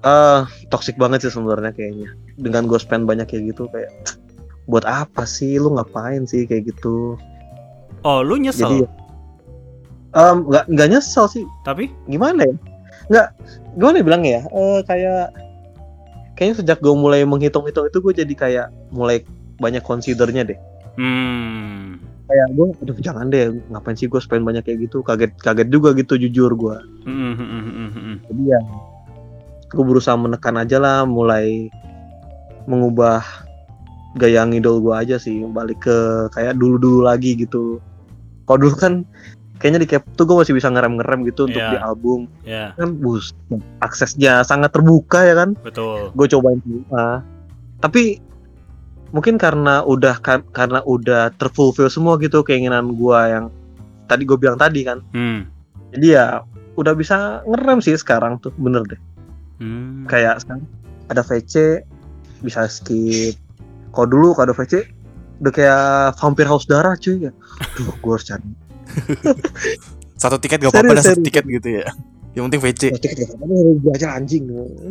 [0.00, 3.92] eh toxic banget sih sebenarnya kayaknya dengan gue spend banyak kayak gitu kayak
[4.64, 7.20] buat apa sih lu ngapain sih kayak gitu
[8.00, 8.64] Oh, lu nyesel.
[8.64, 8.88] jadi
[10.16, 12.56] em, nggak nggak nyesel sih Tapi gimana ya
[13.10, 13.28] nggak
[13.74, 15.26] gimana ya bilangnya ya Eh, kayak
[16.38, 19.26] kayaknya sejak gue mulai menghitung-hitung itu gue jadi kayak mulai
[19.60, 20.58] banyak considernya deh
[20.96, 22.00] hmm.
[22.30, 25.92] kayak gue aduh jangan deh ngapain sih gue spend banyak kayak gitu kaget kaget juga
[25.92, 28.16] gitu jujur gue Hmm, hmm, hmm, hmm, hmm.
[28.30, 28.60] jadi ya
[29.70, 31.68] gue berusaha menekan aja lah mulai
[32.64, 33.22] mengubah
[34.18, 35.98] gaya ngidol gue aja sih balik ke
[36.34, 37.78] kayak dulu dulu lagi gitu
[38.48, 38.94] kalau dulu kan
[39.60, 41.70] kayaknya di cap tuh gue masih bisa ngerem ngerem gitu untuk Iya.
[41.70, 43.36] di album Ya, kan bus
[43.78, 46.08] aksesnya sangat terbuka ya kan betul.
[46.10, 47.20] gue cobain semua
[47.78, 48.18] tapi
[49.10, 50.16] mungkin karena udah
[50.48, 53.52] karena udah terfulfill semua gitu keinginan gue yang
[54.06, 55.44] tadi gue bilang tadi kan Hmm.
[55.90, 56.26] jadi ya
[56.72, 59.00] udah bisa ngerem sih sekarang tuh bener deh
[59.58, 60.06] Hmm.
[60.06, 60.64] kayak sekarang
[61.06, 61.84] ada VC
[62.40, 63.36] bisa skip
[63.90, 64.88] kalau dulu kalau ada VC
[65.36, 65.84] udah kayak
[66.16, 67.32] vampir haus darah cuy ya
[67.74, 68.48] Duh gue harus cari
[70.22, 71.88] Satu tiket gak apa-apa satu tiket gitu ya.
[72.36, 72.82] Yang penting VC.
[72.92, 74.44] Oh, tiket gak apa-apa, anjing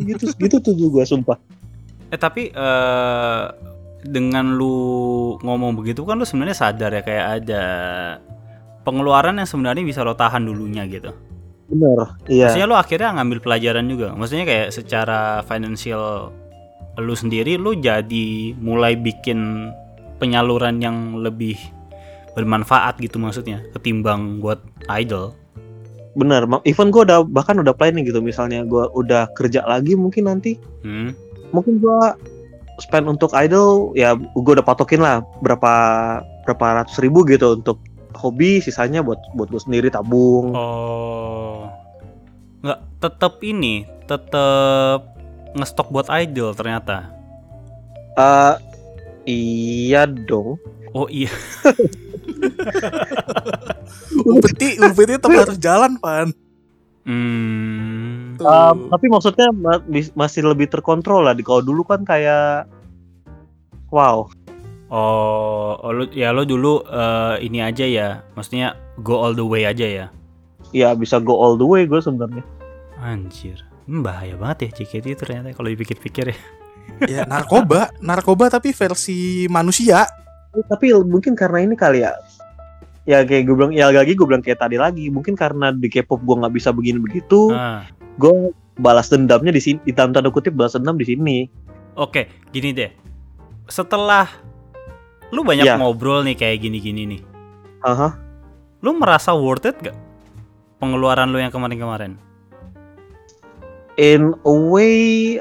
[0.10, 1.38] gitu gitu tuh gue sumpah
[2.10, 3.44] Eh tapi eh
[4.00, 7.64] dengan lu ngomong begitu kan lu sebenarnya sadar ya kayak ada
[8.88, 11.12] pengeluaran yang sebenarnya bisa lo tahan dulunya gitu.
[11.70, 14.18] bener iya Maksudnya lu akhirnya ngambil pelajaran juga.
[14.18, 16.34] Maksudnya kayak secara financial
[16.98, 19.70] lu sendiri lu jadi mulai bikin
[20.20, 21.56] penyaluran yang lebih
[22.32, 25.34] bermanfaat gitu maksudnya ketimbang buat idol.
[26.10, 30.26] bener Ma- even gue udah bahkan udah planning gitu misalnya gue udah kerja lagi mungkin
[30.26, 31.14] nanti Hmm.
[31.50, 32.18] mungkin gua
[32.78, 35.72] spend untuk idol ya gue udah patokin lah berapa
[36.44, 37.80] berapa ratus ribu gitu untuk
[38.12, 41.70] hobi sisanya buat buat gue sendiri tabung Oh.
[42.60, 45.16] Nggak tetap ini, tetap
[45.54, 47.08] ngestok buat idol ternyata.
[48.14, 48.56] Eh,
[49.26, 50.60] iya dong
[50.94, 51.30] Oh iya.
[54.20, 56.30] Upeti, upeti tetap harus jalan, Pan.
[57.08, 58.36] Hmm.
[58.38, 58.46] Tuh.
[58.46, 59.50] Um, tapi maksudnya
[60.16, 62.70] masih lebih terkontrol lah di kalau dulu kan kayak
[63.92, 64.30] wow
[64.90, 68.26] Oh, oh, lu, ya lo dulu eh, ini aja ya.
[68.34, 68.74] Maksudnya
[69.06, 70.08] go all the way aja ya.
[70.74, 72.46] ya bisa go all the way gue sebenarnya
[73.02, 73.58] Anjir.
[73.90, 76.38] Hmm, bahaya banget ya JKT itu ternyata kalau dipikir-pikir ya.
[77.06, 80.06] ya narkoba, narkoba tapi versi manusia.
[80.50, 82.14] Tapi mungkin karena ini kali ya
[83.08, 86.22] ya kayak gue bilang ya lagi gue bilang kayak tadi lagi mungkin karena di K-pop
[86.22, 87.82] gue nggak bisa begini begitu Ah.
[88.22, 91.38] gue balas dendamnya di sini di dalam tanda kutip balas dendam di sini
[91.98, 92.92] Oke, gini deh.
[93.66, 94.30] Setelah
[95.30, 95.76] lu banyak Ya.
[95.76, 97.22] ngobrol nih kayak gini-gini nih.
[97.84, 98.16] Aha.
[98.80, 99.98] Lu merasa worth it gak?
[100.80, 102.16] Pengeluaran lu yang kemarin-kemarin.
[104.00, 105.36] in a way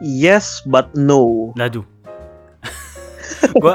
[0.00, 1.84] yes but no Aduh.
[3.54, 3.74] Gua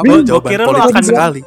[0.00, 1.40] gua, gua kira lu akan sekali.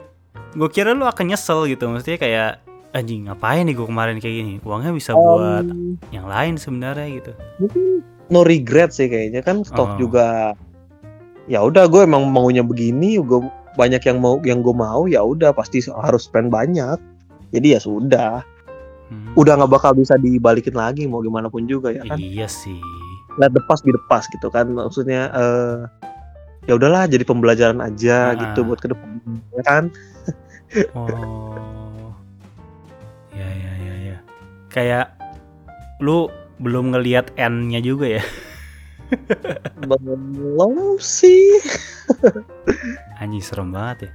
[0.53, 1.86] gua kira lu akan nyesel gitu.
[1.86, 2.49] Maksudnya kayak
[2.89, 4.53] anjing ngapain nih gua kemarin kayak gini?
[4.62, 7.32] Uangnya bisa buat Um, yang lain sebenarnya gitu.
[7.58, 7.84] mungkin
[8.27, 9.97] no regret sih kayaknya kan stok Oh.
[9.97, 10.51] juga
[11.45, 13.39] ya udah gue emang maunya begini gue
[13.73, 16.99] banyak yang mau yang gue mau ya udah pasti harus spend banyak
[17.49, 18.43] jadi ya sudah
[19.08, 19.32] Hmm.
[19.34, 22.75] udah nggak bakal bisa dibalikin lagi mau gimana pun juga ya kan Iya sih.
[23.38, 25.77] let the past be the past gitu kan maksudnya eh
[26.67, 28.38] ya udahlah jadi pembelajaran aja Ah.
[28.38, 29.08] gitu buat ke depan
[29.51, 29.84] ya kan
[30.91, 32.12] Oh.
[33.32, 34.17] Ya ya ya ya.
[34.67, 35.15] Kayak
[35.97, 36.27] lu
[36.60, 38.23] belum ngelihat N-nya juga ya.
[39.88, 41.63] belum sih
[43.17, 44.12] Anjing serem banget ya.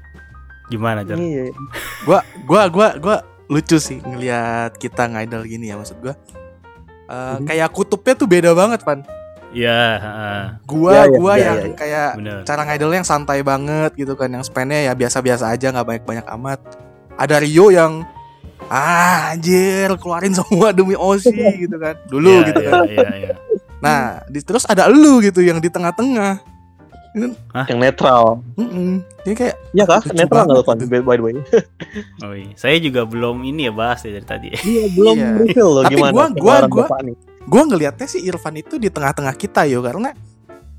[0.68, 1.16] Gimana, Jar?
[1.16, 1.48] iya
[2.04, 3.16] Gua gua gua gua
[3.48, 6.12] lucu sih ngelihat kita ngidol gini ya maksud gua.
[7.02, 7.48] Eh, Mhm.
[7.48, 9.00] kayak kutubnya tuh beda banget, Pan.
[9.52, 10.42] Iya, heeh.
[10.64, 11.74] Gua Ya, ya, gua ya, yang ya, ya.
[11.74, 12.38] kayak bener.
[12.42, 16.60] cara ngidolnya yang santai banget gitu kan, yang spendnya ya biasa-biasa aja nggak banyak-banyak amat.
[17.14, 18.02] Ada Rio yang
[18.64, 21.28] ah anjir keluarin semua demi Osi
[21.62, 22.00] gitu kan.
[22.06, 22.82] Dulu Iya, gitu iya, kan.
[22.86, 23.32] Iya, iya.
[23.78, 26.40] Nah, di- terus ada elu gitu yang di tengah-tengah.
[27.12, 28.40] Yang netral.
[28.56, 29.04] Mm-mm.
[29.20, 30.00] Jadi kayak Iya kah?
[30.08, 30.78] Netral nggak Pan?
[30.80, 31.34] By the way.
[32.24, 32.56] Oh, iya.
[32.56, 34.48] Saya juga belum ini ya bahas ya dari tadi.
[34.56, 35.60] Iya belum Iya.
[35.60, 36.12] loh Tapi gimana.
[36.32, 36.88] gua- gua- gua-.
[37.42, 40.14] Gue ngelihatnya sih Irfan itu di tengah-tengah kita yo karena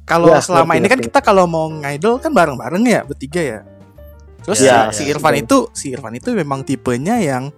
[0.03, 1.07] kalau Ya, selama ngerti, ini kan ngerti.
[1.11, 3.59] kita kalau mau ngidol kan bareng-bareng ya bertiga ya.
[4.43, 5.43] Terus Ya, si, si ya, Irfan betul.
[5.43, 7.55] itu si Irfan itu memang tipenya yang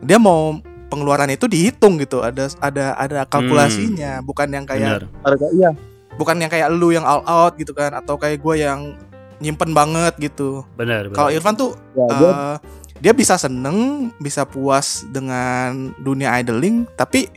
[0.00, 0.56] dia mau
[0.88, 5.04] pengeluaran itu dihitung gitu ada ada ada kalkulasinya bukan yang kayak.
[5.20, 5.70] Harga iya.
[6.16, 8.96] bukan yang kayak lu yang all out gitu kan atau kayak gue yang
[9.36, 10.64] nyimpen banget gitu.
[10.80, 11.12] Bener.
[11.12, 11.16] bener.
[11.16, 12.56] Kalau Irfan tuh Ya, eh,
[12.96, 17.28] dia bisa seneng, bisa puas dengan dunia idling, tapi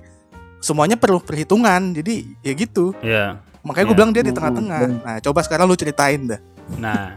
[0.59, 1.91] semuanya perlu perhitungan.
[1.91, 2.93] Jadi ya gitu.
[2.99, 3.39] Ya.
[3.59, 3.99] Makanya gue Ya.
[3.99, 4.79] bilang dia di tengah-tengah.
[4.81, 4.99] hmm.
[5.01, 6.41] Nah, coba sekarang lu ceritain dah.
[6.75, 7.11] Nah,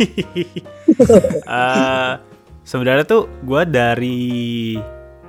[1.42, 2.12] Eh,
[2.62, 4.20] sebenarnya tuh gue dari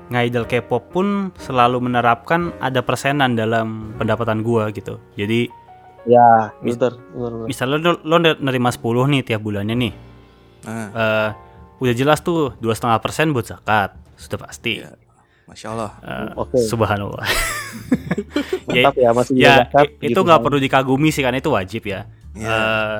[0.07, 4.99] ngidol K-pop pun selalu menerapkan ada persenan dalam pendapatan gue gitu.
[5.15, 5.47] Jadi
[6.03, 7.47] ya, Mis- bener, bener, bener.
[7.47, 9.93] misalnya lo, lo nerima 10 nih tiap bulannya nih,
[10.61, 11.29] Nah, eh,
[11.79, 14.83] udah jelas tuh dua setengah persen buat zakat, sudah pasti.
[14.83, 14.91] Iya.
[15.51, 15.91] Masya Allah.
[15.99, 16.57] Eh, Oke.
[16.63, 17.27] Subhanallah.
[18.71, 19.55] ya, Mantap ya masih ya
[19.99, 20.45] itu gitu nggak kan.
[20.47, 22.07] perlu dikagumi sih karena itu wajib ya.
[22.33, 22.47] Ya.
[22.47, 22.99] Eh,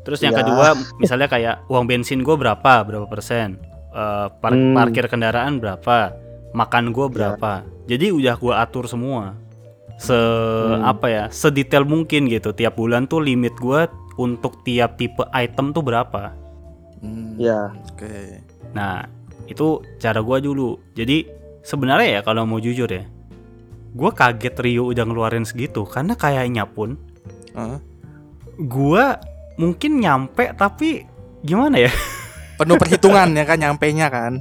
[0.00, 0.40] terus yang Ya.
[0.40, 3.58] kedua, misalnya kayak uang bensin gue berapa, berapa persen,
[3.90, 4.70] Eh, par- Hmm.
[4.70, 6.14] parkir kendaraan berapa,
[6.52, 7.12] makan gue Ya.
[7.12, 7.52] berapa.
[7.84, 9.34] Jadi udah gue atur semua,
[9.98, 10.86] se Hmm.
[10.86, 12.54] apa ya, sedetail mungkin gitu.
[12.54, 16.30] Tiap bulan tuh limit gue untuk tiap tipe item tuh berapa.
[17.02, 17.74] Hmm, Ya.
[17.90, 18.46] Oke.
[18.70, 19.10] Nah,
[19.44, 19.66] itu
[19.98, 20.78] cara gua dulu.
[20.92, 21.26] Jadi
[21.62, 23.04] sebenarnya ya kalau mau jujur ya,
[23.92, 26.96] gua kaget Rio udah ngeluarin segitu karena kayaknya pun
[27.52, 27.78] Heeh.
[28.64, 29.18] gua
[29.56, 31.04] mungkin nyampe tapi
[31.42, 31.92] gimana ya?
[32.60, 34.40] Penuh perhitungan ya kan nyampe nya kan.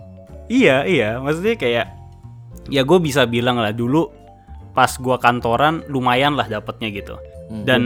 [0.49, 1.85] iya, iya, maksudnya kayak
[2.69, 4.11] ya gue bisa bilang lah dulu
[4.73, 7.15] pas gua kantoran lumayan lah dapatnya gitu.
[7.49, 7.63] Hmm.
[7.63, 7.81] Dan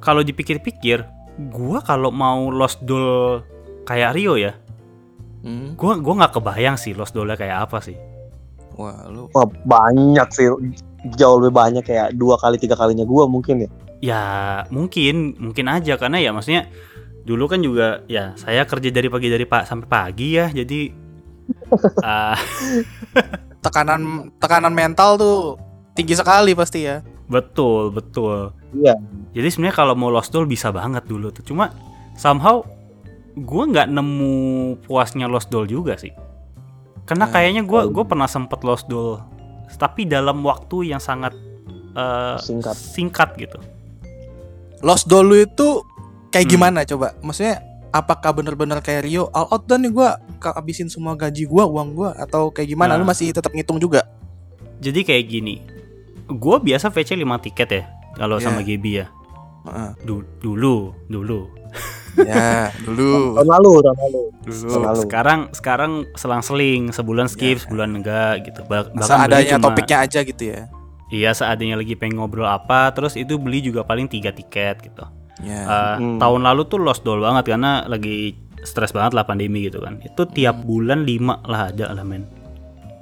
[0.00, 1.04] kalau dipikir-pikir,
[1.50, 3.42] gua kalau mau lost doll
[3.84, 4.54] kayak Rio ya,
[5.44, 5.76] Hmm.
[5.78, 7.94] gua gua nggak kebayang sih lost dollnya kayak apa sih.
[8.76, 10.46] Wah, lu Wah, banyak sih.
[11.16, 13.70] Jauh lebih banyak kayak dua kali tiga kalinya gua mungkin ya.
[14.04, 14.24] Ya
[14.68, 16.68] mungkin mungkin aja karena ya maksudnya
[17.26, 20.94] dulu kan juga ya saya kerja dari pagi dari pak sampai pagi ya jadi
[22.06, 22.38] ah,
[23.64, 25.38] tekanan tekanan mental tuh
[25.98, 27.02] tinggi sekali pasti ya.
[27.26, 28.94] betul betul Iya.
[29.34, 31.74] jadi sebenarnya kalau mau lost doll bisa banget dulu tuh cuma
[32.14, 32.62] somehow
[33.34, 34.34] gue nggak nemu
[34.86, 36.14] puasnya lost doll juga sih
[37.06, 39.22] karena Nah, kayaknya gue gue pernah sempet lost doll
[39.72, 41.32] tapi dalam waktu yang sangat
[41.92, 42.74] eh, Singkat.
[42.74, 43.56] singkat gitu
[44.78, 45.80] Lost doll lu itu
[46.28, 46.52] kayak Hmm.
[46.52, 47.16] gimana coba?
[47.18, 51.94] Maksudnya apakah bener-bener kayak Rio all out dan nih gua kehabisin semua gaji gua, uang
[51.94, 52.92] gua atau kayak gimana?
[52.92, 53.00] Nah.
[53.00, 54.04] Lu masih tetap ngitung juga?
[54.76, 55.64] jadi kayak gini
[56.28, 58.44] gue biasa VC 5 tiket ya kalau Iya.
[58.44, 59.06] sama Gaby ya
[59.64, 59.90] Heeh.
[60.04, 61.48] Du- dulu dulu
[62.18, 63.34] ya, dulu.
[63.34, 64.22] Tahun lalu, tahun lalu.
[64.40, 65.00] dulu Selalu.
[65.02, 67.62] sekarang sekarang selang-seling sebulan skip Ya.
[67.62, 70.60] sebulan enggak gitu Bah- Masa bahkan adanya cuma- topiknya aja gitu ya.
[71.06, 75.04] iya seadanya lagi pengen ngobrol apa terus itu beli juga paling tiga tiket gitu
[75.38, 75.62] Ya.
[75.62, 76.16] Eh, Hmm.
[76.16, 80.24] tahun lalu tuh lost doll banget karena lagi stres banget lah pandemi gitu kan itu
[80.26, 82.24] tiap bulan 5 lah ada lah men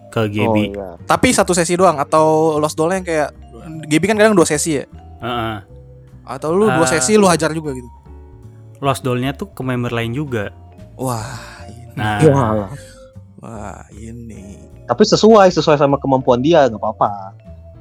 [0.08, 0.98] ke Oh, Gaby iya.
[1.00, 3.30] Tapi satu sesi doang atau lost doll yang kayak
[3.84, 4.84] Gaby kan kadang dua sesi ya?
[5.20, 5.56] Heeh.
[6.24, 6.90] Atau lu dua Ah.
[6.90, 7.86] sesi lu hajar juga gitu.
[8.78, 10.50] Lost dollnya tuh ke member lain juga
[10.94, 11.92] Wah, ini.
[11.92, 12.70] nah Walah.
[13.36, 14.56] Wah, ini.
[14.84, 17.34] Tapi sesuai, sesuai sama kemampuan dia, nggak apa-apa.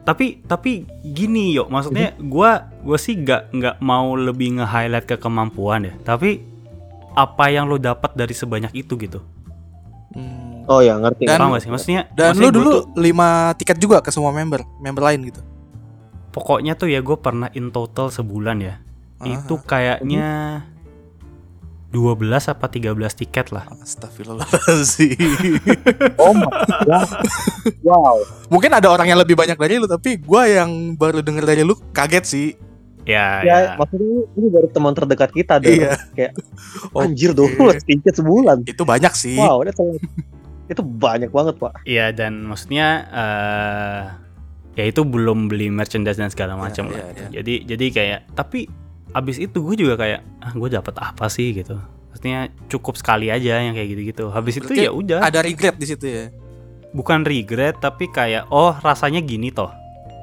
[0.04, 5.80] tapi tapi gini yuk maksudnya gua gua sih nggak nggak mau lebih nge-highlight ke kemampuan
[5.82, 6.44] ya tapi
[7.14, 9.24] apa yang lo dapat dari sebanyak itu gitu
[10.12, 10.62] Hmm.
[10.66, 11.24] Oh ya, ngerti.
[11.24, 14.30] Dan- paham gak sih maksudnya Dan maksudnya lu dulu tuh- lima tiket juga ke semua
[14.30, 15.42] member, member lain gitu.
[16.30, 18.76] pokoknya tuh ya gue pernah in total sebulan ya
[19.18, 19.26] Ah.
[19.32, 20.28] itu kayaknya
[21.94, 25.14] 12 apa 13 tiket lah Astagfirullahaladzim.
[26.18, 26.50] Oh my
[26.82, 27.10] God.
[27.82, 28.18] Wow.
[28.50, 31.78] Mungkin ada orang yang lebih banyak dari lu, tapi gua yang baru denger dari lu
[31.92, 32.48] kaget sih.
[33.04, 33.72] ya, Ya, ya.
[33.76, 35.76] maksudnya ini- ini baru teman terdekat kita deh.
[35.78, 36.00] Iya.
[36.16, 36.32] Kayak
[36.96, 37.04] Oke.
[37.04, 37.52] anjir dong,
[37.84, 38.64] tiket sebulan.
[38.64, 39.36] Itu banyak sih.
[39.36, 40.00] Wow, itu
[40.66, 41.84] itu banyak banget, Pak.
[41.84, 44.02] Iya, dan maksudnya eh
[44.74, 47.06] ya itu belum beli merchandise dan segala macam iya, lah.
[47.12, 47.28] iya.
[47.38, 48.66] Jadi jadi kayak tapi
[49.14, 51.78] abis itu gue juga kayak ah gue dapat apa sih gitu.
[52.10, 54.30] Maksudnya cukup sekali aja yang kayak gitu-gitu.
[54.30, 55.22] Habis itu ya udah.
[55.22, 56.26] Ada regret di situ ya.
[56.94, 59.74] bukan regret tapi kayak oh rasanya gini toh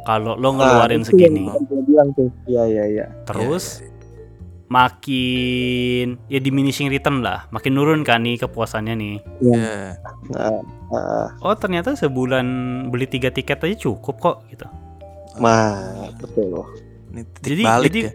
[0.07, 1.51] kalau lo Nah, ngeluarin yang segini
[1.83, 2.31] bilang tuh.
[2.47, 3.07] Iya, iya, iya.
[3.27, 3.91] terus Iya,
[4.71, 9.99] makin ya diminishing return lah makin nurun kan nih kepuasannya nih Iya.
[10.31, 10.63] Nah,
[10.95, 12.47] nah, oh ternyata sebulan
[12.87, 14.71] beli tiga tiket aja cukup kok gitu
[15.39, 16.67] mah, betul loh.
[17.43, 18.13] Jadi- balik jadi- ya.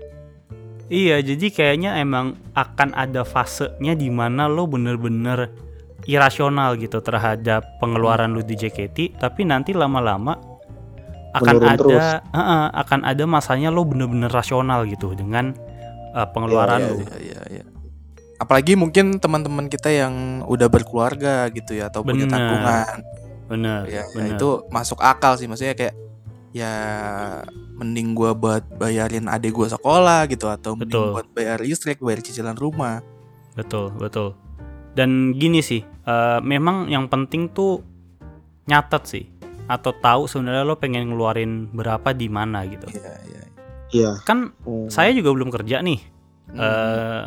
[0.86, 5.50] Iya, jadi kayaknya emang akan ada fasenya di mana lo bener-bener
[6.06, 10.38] irasional gitu terhadap pengeluaran lu di JKT, tapi nanti lama-lama
[11.34, 12.06] akan Menurun ada terus.
[12.32, 15.58] Heeh, akan ada masanya lo bener-bener rasional gitu dengan
[16.14, 16.98] uh, pengeluaran Iya, lu.
[17.02, 17.64] iya, iya, iya.
[18.38, 22.34] Apalagi mungkin teman-teman kita yang udah berkeluarga gitu ya atau punya Bener.
[22.38, 22.98] tanggungan.
[23.46, 24.38] Bener, Ya, ya, bener.
[24.38, 25.98] itu masuk akal sih maksudnya kayak
[26.56, 26.72] ya
[27.76, 31.12] mending gua buat bayarin adik gua sekolah gitu atau mending Betul.
[31.20, 33.04] buat bayar listrik, bayar cicilan rumah.
[33.60, 34.40] Betul, betul.
[34.96, 37.84] Dan gini sih, eh, memang yang penting tuh
[38.72, 39.26] nyatet sih
[39.68, 42.88] atau tahu sebenarnya lo pengen ngeluarin berapa di mana gitu.
[42.88, 43.44] Iya, iya.
[43.92, 44.12] Iya.
[44.24, 44.88] Kan Hmm.
[44.88, 46.00] saya juga belum kerja nih.
[46.56, 47.24] Hmm, eh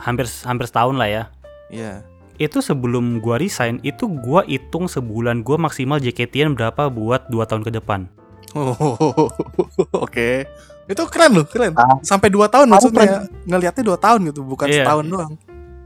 [0.00, 1.24] hampir hampir setahun lah ya.
[1.68, 1.92] Iya.
[2.40, 7.68] Itu sebelum gua resign, itu gua hitung sebulan gua maksimal JKT-an berapa buat dua tahun
[7.68, 8.08] ke depan.
[8.54, 9.28] Oh,
[10.04, 10.46] Oke.
[10.84, 11.72] Itu keren loh, keren.
[11.74, 11.96] Ah.
[12.02, 13.24] Sampai 2 tahun Kamu maksudnya.
[13.46, 14.84] Ngelihatnya 2 tahun gitu, bukan Iya.
[14.84, 15.32] setahun doang.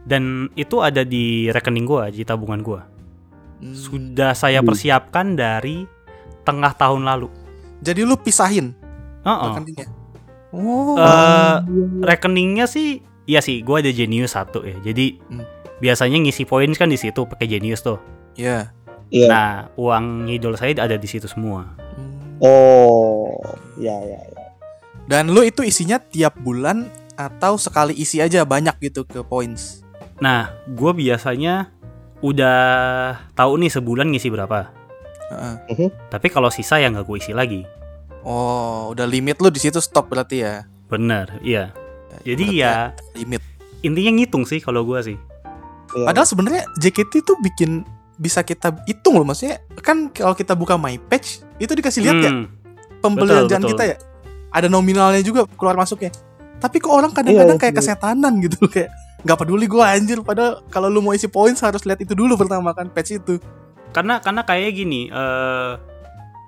[0.06, 0.22] Dan
[0.54, 2.86] itu ada di rekening gua, di tabungan gua.
[3.58, 3.74] Hmm.
[3.74, 4.68] Sudah saya Hmm.
[4.68, 5.84] persiapkan dari
[6.42, 7.28] tengah tahun lalu.
[7.78, 8.72] Jadi lu pisahin
[9.22, 9.46] Heeh.
[9.50, 9.86] rekeningnya.
[10.50, 10.96] Oh.
[10.96, 11.56] Eh,
[12.00, 15.42] rekeningnya sih iya sih gue ada Genius satu ya jadi Hmm.
[15.76, 17.98] biasanya ngisi poin kan di situ pakai Genius tuh
[18.32, 18.70] Iya.
[19.10, 19.26] Iya.
[19.28, 21.74] nah uang ngidol saya ada di situ semua.
[22.38, 23.32] Oh,
[23.76, 24.20] ya ya.
[24.20, 24.44] ya.
[25.06, 29.80] Dan lu itu isinya tiap bulan atau sekali isi aja banyak gitu ke points.
[30.16, 31.68] nah gue biasanya
[32.20, 32.60] udah
[33.32, 34.72] tahu nih sebulan ngisi berapa
[35.28, 35.92] Heeh.
[36.08, 37.68] tapi kalau sisa ya nggak gue isi lagi
[38.20, 40.64] Oh, udah limit lu di situ stop berarti ya.
[40.88, 41.68] bener iya
[42.20, 42.74] jadi Berarti ya
[43.14, 43.42] limit.
[43.80, 45.16] intinya ngitung sih kalau gue sih
[45.92, 46.04] Iya.
[46.08, 47.70] Padahal sebenarnya JKT itu bikin
[48.16, 52.30] bisa kita hitung loh maksudnya kan kalau kita buka my page itu dikasih lihat ya
[52.30, 52.46] Hmm,
[53.00, 53.72] pembelanjaan betul.
[53.72, 53.96] kita ya
[54.50, 56.10] ada nominalnya juga keluar masuknya
[56.56, 57.80] tapi kok orang kadang-kadang Iya, kayak iya.
[57.82, 58.88] kesetanan gitu kayak
[59.22, 62.72] nggak peduli gua anjir padahal kalau lu mau isi poin harus lihat itu dulu pertama
[62.72, 63.36] kan page itu
[63.90, 65.72] karena karena kayak gini eh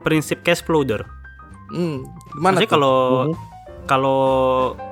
[0.01, 1.03] prinsip cash flow der
[1.69, 3.35] hmm, gimana Maksudnya kalau Mhm.
[3.85, 4.21] kalau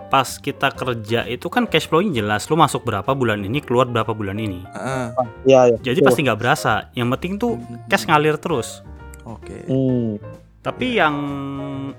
[0.07, 4.15] pas kita kerja itu kan cash flow-nya jelas, lu masuk berapa bulan ini, keluar berapa
[4.15, 4.63] bulan ini.
[4.65, 5.07] Heeh.
[5.45, 5.77] Iya ya.
[5.83, 6.07] Jadi Betul.
[6.07, 6.73] pasti nggak berasa.
[6.95, 8.87] Yang penting tuh Hmm, cash ngalir terus.
[9.27, 10.23] Oke Hmm.
[10.63, 11.15] Tapi yang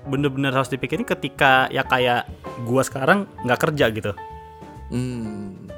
[0.04, 2.28] bener-bener harus dipikirin ketika ya kayak
[2.64, 4.12] gua sekarang nggak kerja gitu.
[4.88, 5.68] hmm,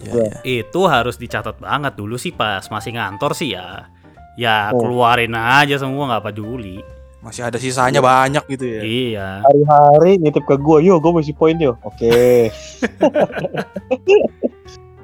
[0.00, 0.24] ya, Iya.
[0.24, 0.64] ya.
[0.64, 3.92] Itu harus dicatat banget dulu sih pas masih ngantor sih ya.
[4.40, 4.80] Ya Oh.
[4.80, 6.80] keluarin aja semua nggak peduli.
[7.18, 9.28] masih ada sisanya banyak gitu ya Iya.
[9.42, 11.74] Hari-hari nitip ke gue, yo gue masih poin yo.
[11.82, 12.48] Oke.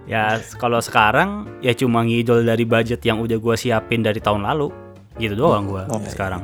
[0.05, 4.69] Ya kalau sekarang ya cuma ngidol dari budget yang udah gua siapin dari tahun lalu.
[5.15, 6.43] Gitu doang gua Oh, sekarang.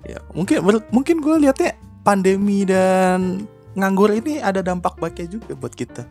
[0.00, 6.08] ya mungkin mungkin gue lihatnya pandemi dan nganggur ini ada dampak baiknya juga buat kita.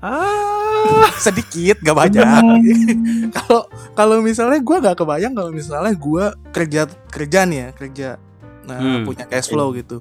[0.00, 1.06] Ah.
[1.24, 2.24] sedikit gak banyak.
[3.36, 8.08] Kalau kalau misalnya gue nggak kebayang kalau misalnya gue kerja kerja nih ya kerja
[8.64, 9.04] nah, Hmm.
[9.04, 10.00] punya cash flow gitu.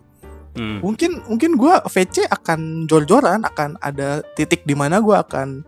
[0.58, 0.82] Hmm.
[0.82, 5.62] mungkin mungkin gue VC akan jor-joran akan ada titik di mana gue akan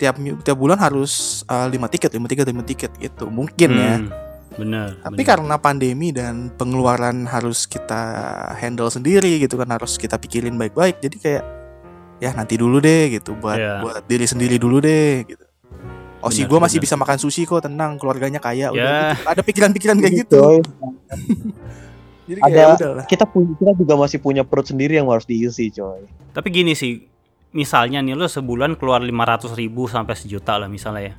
[0.00, 3.28] tiap tiap bulan harus uh, lima tiket lima tiket lima tiket gitu.
[3.28, 3.94] Mungkin ya
[4.54, 4.96] Bener.
[4.98, 5.26] tapi bener.
[5.26, 8.02] karena pandemi dan pengeluaran harus kita
[8.54, 11.44] handle sendiri gitu kan harus kita pikirin baik-baik jadi kayak
[12.18, 13.80] ya nanti dulu deh gitu buat Iya.
[13.80, 15.44] buat diri sendiri dulu deh gitu
[16.18, 16.86] oh si Benar, gue masih benar.
[16.86, 19.12] bisa makan sushi kok tenang keluarganya kaya udah Ya.
[19.12, 19.26] gitu.
[19.26, 20.58] ada pikiran-pikiran kayak gitu Coy.
[22.28, 25.68] jadi kayak Ada- udahlah Kita punya kita juga masih punya perut sendiri yang harus diisi,
[25.68, 26.06] coy.
[26.30, 27.02] Tapi gini sih,
[27.50, 31.14] misalnya nih lo sebulan keluar 500 ribu sampai sejuta lah misalnya ya,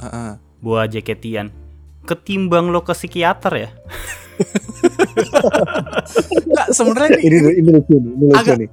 [0.00, 0.30] Heeh.
[0.58, 1.52] buat jaketian.
[2.06, 3.70] Ketimbang lo ke psikiater ya,
[6.46, 8.70] Nggak, sebenarnya ini, Ini ini lucu nih, ini lucu Agak- nih.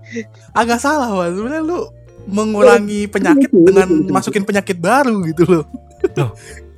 [0.53, 1.79] agak salah wah sebenarnya lu
[2.23, 5.63] mengurangi penyakit dengan masukin penyakit baru gitu loh.
[6.15, 6.31] Loh.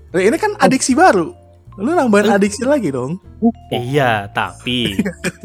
[0.10, 1.30] Nah, ini kan adiksi baru.
[1.76, 3.20] Lu nambahin adiksi lagi dong.
[3.70, 4.32] Iya.
[4.32, 4.96] Tapi,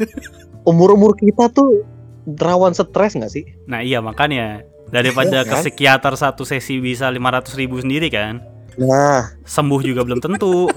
[0.69, 1.85] Umur-umur kita tuh
[2.31, 3.45] rawan stres nggak sih?
[3.65, 4.61] nah iya makanya.
[4.87, 5.61] Daripada Iya ke kan?
[5.61, 8.43] psikiater satu sesi bisa 500 ribu sendiri kan,
[8.73, 10.67] Nah, sembuh juga belum tentu,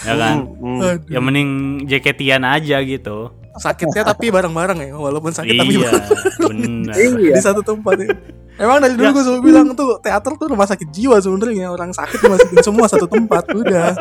[0.00, 0.36] ya kan?
[0.54, 0.80] Hmm.
[0.80, 1.06] Aduh.
[1.06, 1.50] Ya mending
[1.84, 3.32] jaketian aja gitu.
[3.52, 6.06] sakitnya tapi bareng-bareng ya walaupun sakit tapi Iya, bareng
[6.46, 6.94] bener.
[6.94, 7.34] Iya.
[7.34, 8.08] di satu tempat ya.
[8.56, 9.10] Emang dari dulu Ya.
[9.10, 13.04] gue selalu bilang tuh teater tuh rumah sakit jiwa sebenarnya orang sakit dimasukin semua satu
[13.04, 13.90] tempat udah.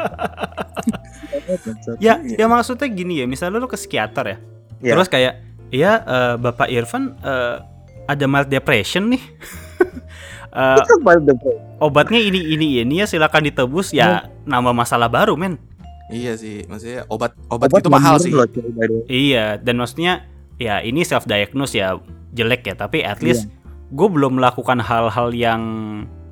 [1.99, 4.37] Ya, ya maksudnya gini ya, misalnya lo ke psikiater ya,
[4.79, 4.93] Ya.
[4.93, 5.33] terus kayak,
[5.69, 7.55] ya eh, Bapak Irfan eh,
[8.05, 9.21] ada mild depression nih,
[10.49, 11.77] Depresi.
[11.77, 14.07] obatnya ini ini ini ya silakan ditebus ya
[14.43, 15.57] nambah masalah baru men.
[16.09, 18.33] Iya sih, maksudnya obat obat, Obat itu mahal sih.
[18.33, 18.49] loh.
[19.05, 20.25] Iya, dan maksudnya
[20.57, 23.45] ya ini self diagnose ya jelek ya tapi at least
[23.89, 25.61] gue belum melakukan hal-hal yang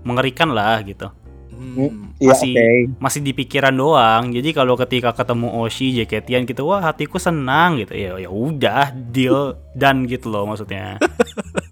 [0.03, 1.09] mengerikan lah gitu
[1.49, 2.13] Hmm.
[2.17, 2.69] Iya, Masih- oke.
[2.99, 7.93] masih di pikiran doang jadi kalau ketika ketemu Oshi JKT-an gitu wah hatiku senang gitu
[7.93, 11.01] ya ya udah deal dan gitu loh maksudnya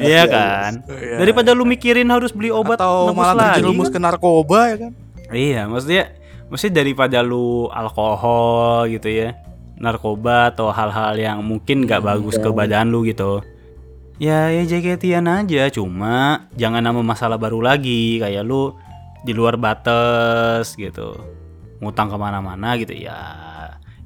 [0.00, 0.72] iya kan?
[0.88, 1.16] Iya.
[1.22, 3.94] daripada lu mikirin harus beli obat atau malah terjerumus kan?
[3.94, 4.92] ke narkoba ya kan?
[5.30, 6.04] Iya maksudnya
[6.50, 9.38] maksudnya daripada lu alkohol gitu ya
[9.80, 13.40] narkoba atau hal-hal yang mungkin nggak Hmm, bagus ke badan lu gitu.
[14.20, 18.76] Ya ya JKT-an aja cuma jangan nambah masalah baru lagi kayak lu
[19.24, 21.16] di luar batas gitu.
[21.80, 23.49] Ngutang ke mana-mana gitu ya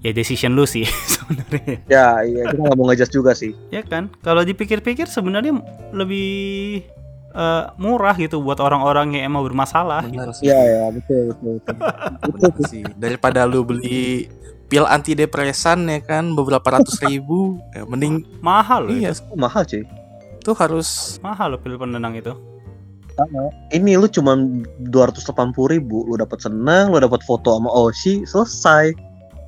[0.04, 0.84] ya decision lu sih
[1.16, 3.56] sebenarnya Ya, iya kita nggak mau ngejas juga sih.
[3.72, 5.56] ya kan kalau dipikir-pikir sebenarnya
[5.90, 6.84] lebih
[7.32, 11.52] eh, murah gitu buat orang-orang yang emang bermasalah benar sih Iya, ya, betul, betul.
[11.64, 11.76] betul.
[12.36, 14.28] benar sih daripada lu beli
[14.64, 19.24] pil antidepresan ya kan beberapa ratus ribu ya, mending mahal loh iya itu.
[19.28, 19.84] Oh, mahal cuy.
[20.34, 22.36] itu harus mahal loh pil penenang itu
[23.70, 24.34] Ini lu cuma
[24.90, 25.30] 280
[25.70, 28.90] ribu, lu dapat senang, lu dapat foto sama Oshi, selesai.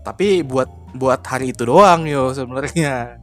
[0.06, 3.18] Tapi buat buat hari itu doang yo sebenarnya.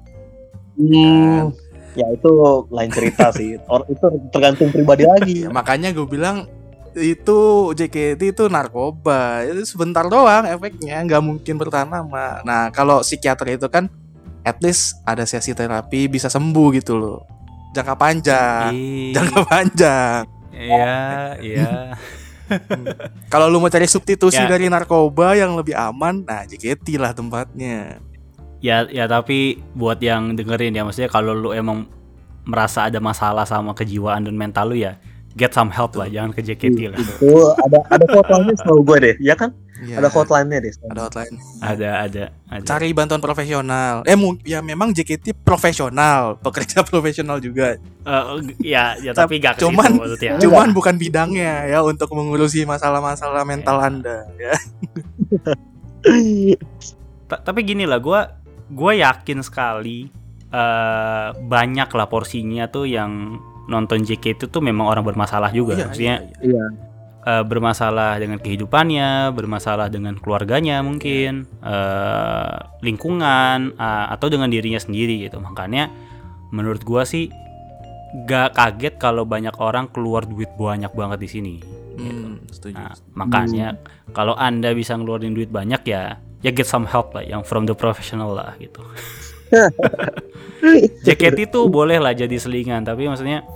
[0.76, 1.56] Hmm.
[1.96, 2.32] Ya itu
[2.68, 3.56] lain cerita sih.
[3.72, 4.04] Or, itu
[4.36, 5.48] tergantung pribadi lagi.
[5.48, 6.44] Ya, makanya gue bilang
[7.00, 9.48] itu JKT itu narkoba.
[9.48, 13.88] Itu sebentar doang efeknya nggak mungkin bertahan lama nah kalau psikiater itu kan
[14.44, 17.20] at least ada sesi terapi bisa sembuh gitu loh.
[17.72, 18.76] Jangka panjang.
[18.76, 20.22] Ih, jangka panjang.
[20.54, 21.02] Iya
[21.42, 21.72] iya
[23.34, 24.49] kalau lu mau cari substitusi Ya.
[24.49, 27.97] dari narkoba yang lebih aman nah JKT lah tempatnya
[28.60, 31.86] ya ya tapi buat yang dengerin ya maksudnya kalau lu emang
[32.43, 34.99] merasa ada masalah sama kejiwaan dan mental lu ya
[35.34, 39.16] get some help lah jangan ke JKT lah Itu ada ada hotline-nya setahu gue deh,
[39.18, 39.49] ya kan?
[39.84, 40.74] Ya, Ada hotline-nya deh.
[40.86, 41.36] ada hotline.
[41.60, 42.64] Ada ada ada.
[42.64, 44.02] Cari bantuan profesional.
[44.04, 47.76] Eh mu- ya memang JKT profesional pekerja profesional juga.
[47.76, 48.24] Eh,
[48.62, 53.86] ya ya tapi gak Cuman- situ cuman bukan bidangnya ya untuk mengurusi masalah-masalah mental Ya.
[53.86, 54.54] anda ya.
[57.26, 58.20] Ta- tapi gini lah gue
[58.70, 60.08] gue yakin sekali
[60.48, 66.16] eh banyak lah porsinya tuh yang nonton JKT tuh memang orang bermasalah juga Iya, maksudnya
[66.40, 66.66] iya, iya.
[67.24, 75.24] Eh, bermasalah dengan kehidupannya, bermasalah dengan keluarganya mungkin, eh, lingkungan, eh, atau dengan dirinya sendiri
[75.24, 75.40] gitu.
[75.40, 75.88] Makanya
[76.52, 77.32] menurut gua sih
[78.28, 81.56] gak kaget kalau banyak orang keluar duit banyak banget di sini.
[81.96, 82.76] Hmm, setuju.
[82.76, 83.80] Nah, makanya
[84.12, 87.74] kalau anda bisa ngeluarin duit banyak ya, ya get some help lah, yang from the
[87.74, 88.84] professional lah gitu.
[91.08, 93.48] JKT itu boleh lah jadi selingan, tapi maksudnya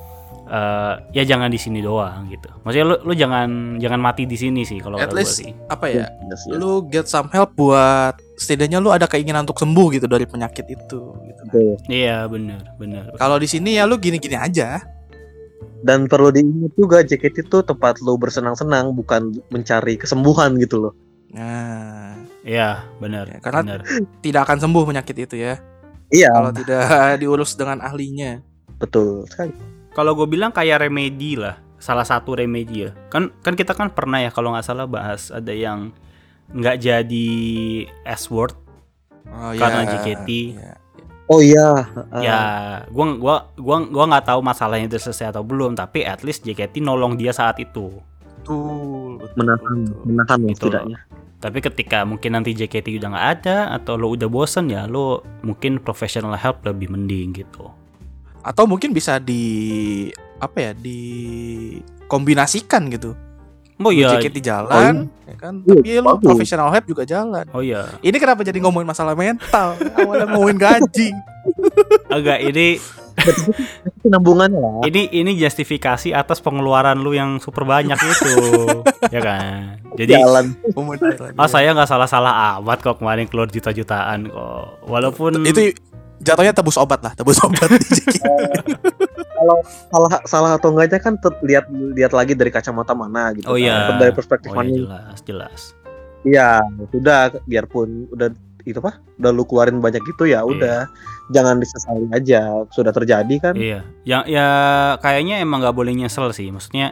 [0.48, 2.48] eh, ya jangan di sini doang gitu.
[2.64, 5.52] Maksudnya lu, lu jangan jangan mati di sini sih kalau At least sih.
[5.68, 6.08] apa ya?
[6.26, 6.56] Yes, yes.
[6.56, 11.02] Lu get some help buat setidaknya lu ada keinginan untuk sembuh gitu dari penyakit itu
[11.18, 11.42] gitu.
[11.46, 11.72] Betul.
[11.88, 13.12] Iya bener bener.
[13.14, 14.80] Kalau di sini ya lu gini-gini aja.
[15.78, 20.94] Dan perlu diingat juga JKT itu tempat lu bersenang-senang bukan mencari kesembuhan gitu loh.
[21.30, 23.30] Nah, Iya bener.
[23.30, 23.82] Ya, karena- bener.
[24.20, 25.60] tidak akan sembuh penyakit itu ya
[26.08, 26.82] Iya, kalau tidak
[27.22, 28.40] diurus dengan ahlinya.
[28.78, 29.52] betul sekali.
[29.98, 32.94] Kalau gue bilang kayak remedi lah, salah satu remedi ya.
[33.10, 35.90] Kan kan kita kan pernah ya kalau nggak salah bahas ada yang
[36.48, 37.30] nggak jadi
[38.06, 38.54] S word
[39.28, 40.30] Oh, Karena ya, JKT.
[40.56, 40.74] ya.
[41.28, 41.84] Oh iya.
[42.08, 42.40] ah, ya
[42.88, 46.80] gua gua gua gua nggak tahu masalahnya itu selesai atau belum tapi at least JKT
[46.80, 47.92] nolong dia saat itu
[48.40, 50.04] Betul, betul, menahan, betul.
[50.08, 50.98] menahan lah Itu setidaknya.
[51.38, 55.84] tapi ketika mungkin nanti JKT udah nggak ada atau lo udah bosen ya lo mungkin
[55.84, 57.68] professional help lebih mending gitu
[58.48, 60.08] Atau mungkin bisa di
[60.40, 63.12] apa ya dikombinasikan gitu.
[63.78, 65.62] oh iya JKT jalan, ya kan?
[65.62, 66.26] Iya, Tapi lu bagus.
[66.26, 67.46] professional help juga jalan.
[67.54, 69.78] oh iya Ini kenapa jadi ngomongin masalah mental?
[69.94, 71.14] Awalnya ngomongin gaji.
[72.10, 72.82] agak ini
[74.02, 74.74] Penambungannya lah.
[74.86, 78.34] ini ini justifikasi atas pengeluaran lu yang super banyak itu
[79.16, 80.54] ya kan jadi Jalan.
[80.74, 81.00] Ngomongin
[81.34, 85.74] ah saya nggak salah-salah amat kok kemarin keluar juta-jutaan kok walaupun itu
[86.28, 87.72] jatuhnya tebus obat lah, tebus obat.
[89.38, 91.16] Kalau salah salah atau enggaknya kan
[91.48, 93.48] lihat lihat lagi dari kacamata mana gitu.
[93.48, 93.64] Oh kan.
[93.64, 93.96] iya.
[93.96, 94.68] Dari perspektif oh, mana.
[94.68, 95.62] iya, jelas jelas
[96.28, 96.60] Iya,
[96.92, 98.34] sudah biarpun udah
[98.68, 99.00] itu apa?
[99.16, 100.92] Udah lu keluarin banyak gitu ya, udah.
[101.32, 102.68] Jangan disesali aja.
[102.76, 103.54] Sudah terjadi kan?
[103.56, 104.48] Iya, yang ya
[105.00, 106.52] kayaknya emang nggak boleh nyesel sih.
[106.52, 106.92] Maksudnya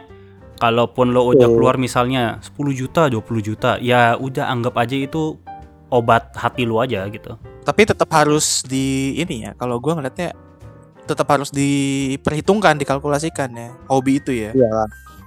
[0.56, 5.36] kalaupun lo udah keluar misalnya 10 juta, 20 juta, ya udah anggap aja itu
[5.92, 7.36] obat hati lo aja gitu.
[7.66, 9.58] Tapi tetap harus di ini ya.
[9.58, 10.30] Kalau gua ngeliatnya
[11.06, 13.70] tetap harus diperhitungkan, dikalkulasikan ya.
[13.90, 14.54] Hobi itu ya.
[14.54, 14.86] Iya.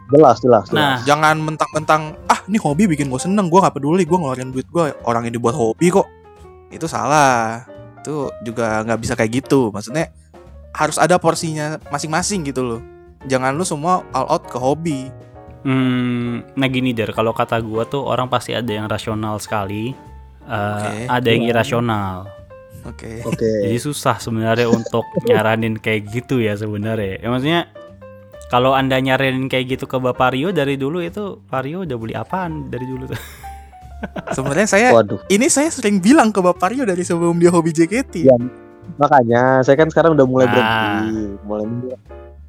[0.09, 0.73] Jelas, jelas, jelas.
[0.73, 4.65] Nah, Jangan mentang-mentang ah ini hobi bikin gue seneng, gue nggak peduli, gue ngeluarin duit
[4.73, 6.07] gue orang ini buat hobi kok.
[6.73, 7.67] Itu salah.
[8.01, 9.69] Itu juga nggak bisa kayak gitu.
[9.69, 10.09] Maksudnya
[10.73, 12.81] harus ada porsinya masing-masing gitu loh.
[13.27, 15.11] Jangan lu semua all out ke hobi.
[15.59, 19.91] Hmm, nah gini der, kalau kata gua tuh orang pasti ada yang rasional sekali,
[20.49, 20.91] eh, Oke.
[21.07, 21.51] ada yang Iya.
[21.53, 22.15] irasional.
[22.81, 23.21] Oke.
[23.23, 23.49] Oke.
[23.61, 27.19] Jadi susah sebenarnya untuk nyaranin kayak gitu ya sebenarnya.
[27.19, 27.61] Ya maksudnya
[28.47, 32.13] kalau anda nyaranin kayak gitu ke Bapak Rio dari dulu itu Pak Rio udah beli
[32.13, 33.19] apaan dari dulu tuh?
[34.31, 35.19] Sebenarnya saya Waduh.
[35.27, 38.25] ini saya sering bilang ke Bapak Rio dari sebelum dia hobi JKT.
[38.25, 38.35] Iya.
[38.95, 40.53] Makanya saya kan sekarang udah mulai Ah.
[41.05, 41.65] berhenti, mulai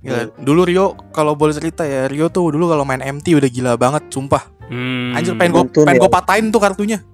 [0.01, 3.73] Ya, dulu Rio kalau boleh cerita ya, Rio tuh dulu kalau main MT udah gila
[3.77, 4.49] banget, sumpah.
[4.65, 6.01] Hmm, Anjir pengen gue pengen ya.
[6.01, 7.05] gue patahin tuh kartunya.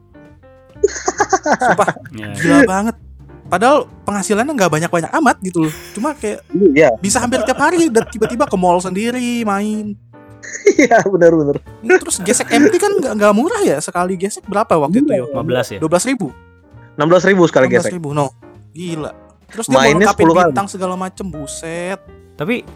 [1.43, 1.89] Sumpah
[2.21, 2.29] ya.
[2.35, 2.97] gila banget.
[3.47, 5.73] Padahal penghasilannya nggak banyak-banyak amat gitu loh.
[5.95, 9.95] Cuma kayak Iya, bisa hampir tiap hari dan tiba-tiba ke mall sendiri main.
[10.69, 11.59] iya benar-benar.
[11.81, 15.23] Terus gesek MT kan nggak nggak murah ya sekali gesek berapa waktu itu ya?
[15.25, 15.79] 15 ya?
[15.79, 16.35] Dua belas ribu.
[16.97, 17.93] 16 ribu sekali gesek.
[17.93, 18.35] ribu no.
[18.73, 19.15] Gila.
[19.47, 20.47] Terus dia mau Mainnya lengkapin 10 kali.
[20.51, 21.99] bintang segala macem buset.
[22.35, 22.67] Tapi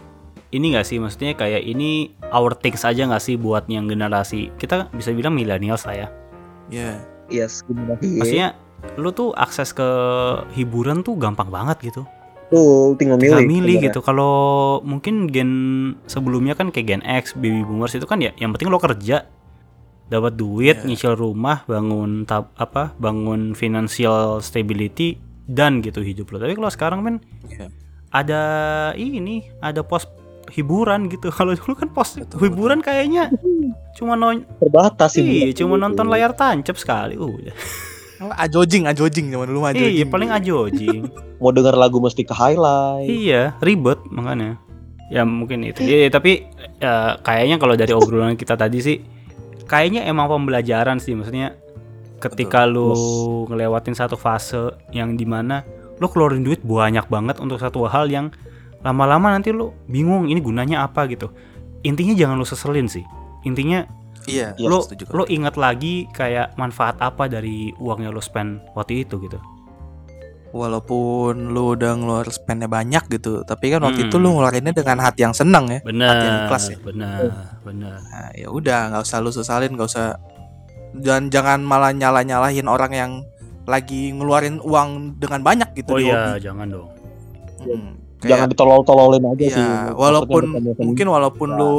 [0.51, 4.87] ini gak sih maksudnya kayak ini our things aja gak sih buat yang generasi kita
[4.89, 6.07] bisa bilang millennials lah ya.
[6.69, 6.95] Ya.
[7.31, 8.19] Yes, Y.
[8.19, 8.53] Maksudnya
[8.95, 9.87] lu tuh akses ke
[10.51, 12.03] hiburan tuh gampang banget gitu.
[12.47, 13.47] tuh tinggal Tinggal milih.
[13.47, 13.87] milih sebenarnya.
[13.87, 13.99] gitu.
[14.03, 14.33] Kalau
[14.83, 15.51] mungkin gen
[16.03, 19.23] sebelumnya kan kayak gen X, baby boomers itu kan ya yang penting lo kerja
[20.05, 20.83] dapat duit, Iya.
[20.83, 25.15] nyicil rumah, bangun tab, apa, bangun financial stability
[25.47, 26.37] dan gitu hidup lo.
[26.37, 27.15] Tapi kalau sekarang kan
[27.47, 27.71] Iya.
[28.11, 28.41] ada
[28.93, 30.03] ini, ada pos
[30.51, 31.31] hiburan gitu.
[31.31, 33.31] Kalau dulu kan pos Betul, hiburan kayaknya
[33.97, 35.23] cuma non terbatas sih.
[35.23, 35.83] iya, cuma gitu.
[35.83, 37.19] nonton layar tancap sekali.
[37.19, 37.55] Udah.
[38.37, 39.97] Ajojing, ajojing zaman dulu mah ajojing.
[39.97, 40.99] Iya, paling ajojing.
[41.41, 43.09] Mau denger lagu mesti ke highlight.
[43.09, 44.61] Iya, ribet makanya.
[45.09, 45.81] Ya mungkin itu.
[45.81, 46.45] Iya, tapi
[46.77, 48.97] ya, kayaknya kalau dari obrolan kita tadi sih
[49.65, 51.55] kayaknya emang pembelajaran sih maksudnya
[52.21, 52.93] ketika lu
[53.47, 55.65] ngelewatin satu fase yang di mana
[55.97, 58.29] lu keluarin duit banyak banget untuk satu hal yang
[58.85, 61.31] lama-lama nanti lu bingung ini gunanya apa gitu.
[61.81, 63.05] Intinya jangan lu seselin sih.
[63.43, 63.85] Intinya
[64.29, 65.09] Iya, Iya, lu setuju.
[65.09, 69.41] lu ingat lagi kayak manfaat apa dari uang yang lu spend waktu itu gitu.
[70.51, 74.09] Walaupun lu udah ngeluar spendnya banyak gitu, tapi kan waktu Hmm.
[74.11, 75.79] itu lu ngeluarinnya dengan hati yang senang ya.
[75.81, 76.13] Benar.
[76.17, 76.77] yang ikhlas ya?
[76.77, 77.19] Benar,
[77.63, 77.97] benar.
[77.97, 80.19] Nah, ya udah, nggak usah lu sesalin, nggak usah
[80.93, 83.11] dan jangan malah nyala-nyalahin orang yang
[83.63, 86.43] lagi ngeluarin uang dengan banyak gitu Oh di iya, hobi.
[86.43, 86.89] jangan dong.
[87.61, 87.89] Mm,
[88.21, 89.65] Jangan kayak, ditolol-tololin aja ya, sih.
[89.95, 90.43] walaupun
[90.77, 91.73] mungkin walaupun lu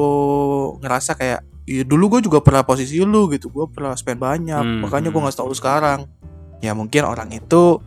[0.80, 4.84] ngerasa kayak Iya dulu gue juga pernah posisi lu gitu Gue pernah spend banyak Hmm,
[4.84, 5.26] Makanya gue hmm.
[5.26, 6.04] gak tau lu sekarang
[6.60, 7.80] Ya mungkin orang itu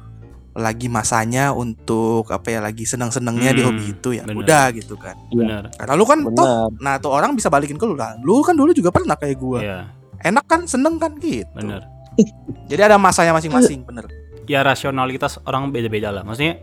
[0.51, 4.41] Lagi masanya untuk Apa ya Lagi seneng-senengnya di Hmm, hobi itu ya bener.
[4.41, 5.69] udah gitu kan Benar.
[5.71, 6.33] Karena lu kan toh
[6.71, 6.81] benar.
[6.81, 9.59] Nah tuh orang bisa balikin ke lu lah Lu kan dulu juga pernah kayak gue
[9.61, 9.91] Iya,
[10.23, 11.85] Enak kan seneng kan gitu benar.
[12.71, 14.09] Jadi ada masanya masing-masing bener
[14.45, 16.21] Ya rasionalitas orang beda-beda lah.
[16.21, 16.57] Maksudnya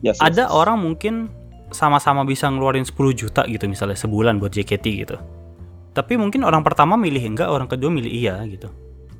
[0.00, 0.52] Yes, yes, ada yes.
[0.52, 1.32] orang mungkin
[1.68, 5.16] sama-sama bisa ngeluarin 10 juta gitu misalnya sebulan buat JKT gitu.
[5.96, 8.68] Tapi mungkin orang pertama milih enggak, orang kedua milih iya gitu.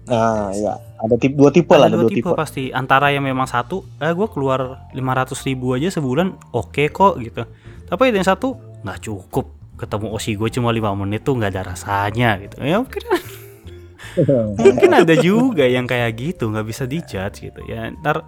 [0.07, 0.77] Nah, ya.
[1.01, 2.69] Ada tip dua tipe lah, Ada ada dua tipe pasti.
[2.69, 7.43] Antara yang memang satu, eh gue keluar 500 ribu aja sebulan, oke kok gitu.
[7.89, 8.55] Tapi ada yang satu
[8.85, 9.57] nggak cukup.
[9.81, 12.61] Ketemu Oshi gue cuma 5 menit tuh nggak ada rasanya gitu.
[12.61, 13.03] Ya mungkin
[14.61, 18.25] mungkin ada juga yang kayak gitu nggak bisa dijudge gitu ya ntar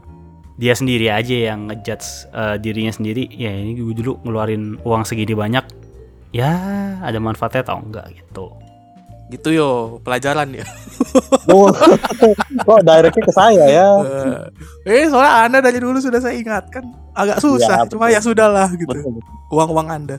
[0.58, 5.32] dia sendiri aja yang ngejudge eh, dirinya sendiri ya ini gue dulu ngeluarin uang segini
[5.32, 5.64] banyak
[6.30, 6.50] ya
[7.00, 8.52] ada manfaatnya atau enggak gitu.
[9.28, 10.00] Gitu yo.
[10.00, 10.64] Pelajaran ya
[11.52, 11.68] Oh,
[12.64, 13.88] kok directnya ke saya ya?
[14.88, 16.84] Eh soalnya anda dari dulu sudah saya ingatkan.
[17.12, 18.88] Agak susah Ya, Cuma ya sudahlah gitu.
[18.88, 19.20] Betul.
[19.52, 20.16] Uang-uang anda.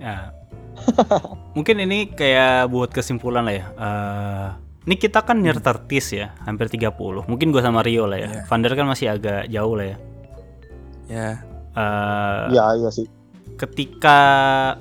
[0.00, 0.32] Ya.
[1.56, 3.66] Mungkin ini kayak buat kesimpulan lah ya.
[3.72, 4.48] Eh,
[4.86, 8.28] ini kita kan near 30s ya hampir 30 mungkin gue sama Rio lah ya.
[8.28, 8.42] Iya.
[8.48, 9.96] Vander kan masih agak jauh lah ya.
[11.08, 11.28] Ya.
[11.76, 13.06] Eh, Iya, iya sih.
[13.56, 14.18] Ketika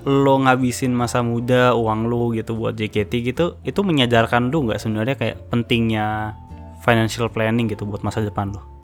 [0.03, 5.15] lo ngabisin masa muda uang lo gitu buat JKT gitu itu menyadarkan lu nggak sebenarnya
[5.15, 6.35] kayak pentingnya
[6.83, 8.75] financial planning gitu buat masa depan lo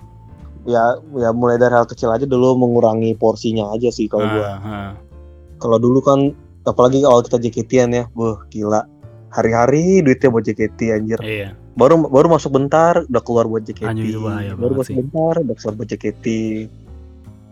[0.61, 4.45] Ya, ya mulai dari hal kecil aja dulu mengurangi porsinya aja sih kalau gua.
[4.45, 4.91] Ah, ah.
[5.57, 6.37] Kalau dulu kan
[6.69, 8.85] apalagi awal kita JKT-an ya, wah gila.
[9.33, 11.19] Hari-hari duitnya buat JKT anjir.
[11.25, 13.89] iya Baru baru masuk bentar udah keluar buat JKT.
[13.89, 14.97] Anjir, bahaya baru masuk sih.
[15.01, 16.25] bentar udah keluar buat JKT.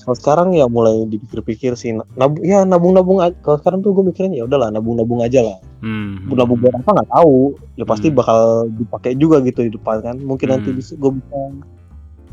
[0.10, 3.32] Kalau sekarang ya mulai dipikir-pikir sih nabung ya nabung-nabung aja.
[3.39, 5.57] Kalau sekarang tuh gue mikirin ya udahlah nabung-nabung aja lah.
[5.80, 7.53] hmm, Nabung buat apa nggak tahu.
[7.78, 8.18] Ya pasti Hmm.
[8.18, 8.39] bakal
[8.74, 10.18] dipakai juga gitu di depan kan.
[10.18, 10.78] Mungkin nanti Hmm.
[10.82, 11.38] bisa gue bisa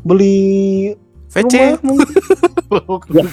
[0.01, 0.41] beli
[1.29, 2.11] VC mungkin.
[3.07, 3.23] Ya.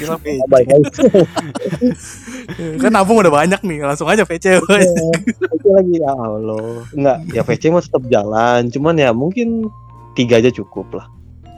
[2.79, 6.85] Kan nabung udah banyak nih Langsung aja VC VC lagi ya Allah.
[6.93, 8.69] Enggak, ya VC mah tetap jalan.
[8.69, 9.67] Cuman ya mungkin
[10.13, 11.09] tiga aja cukup lah.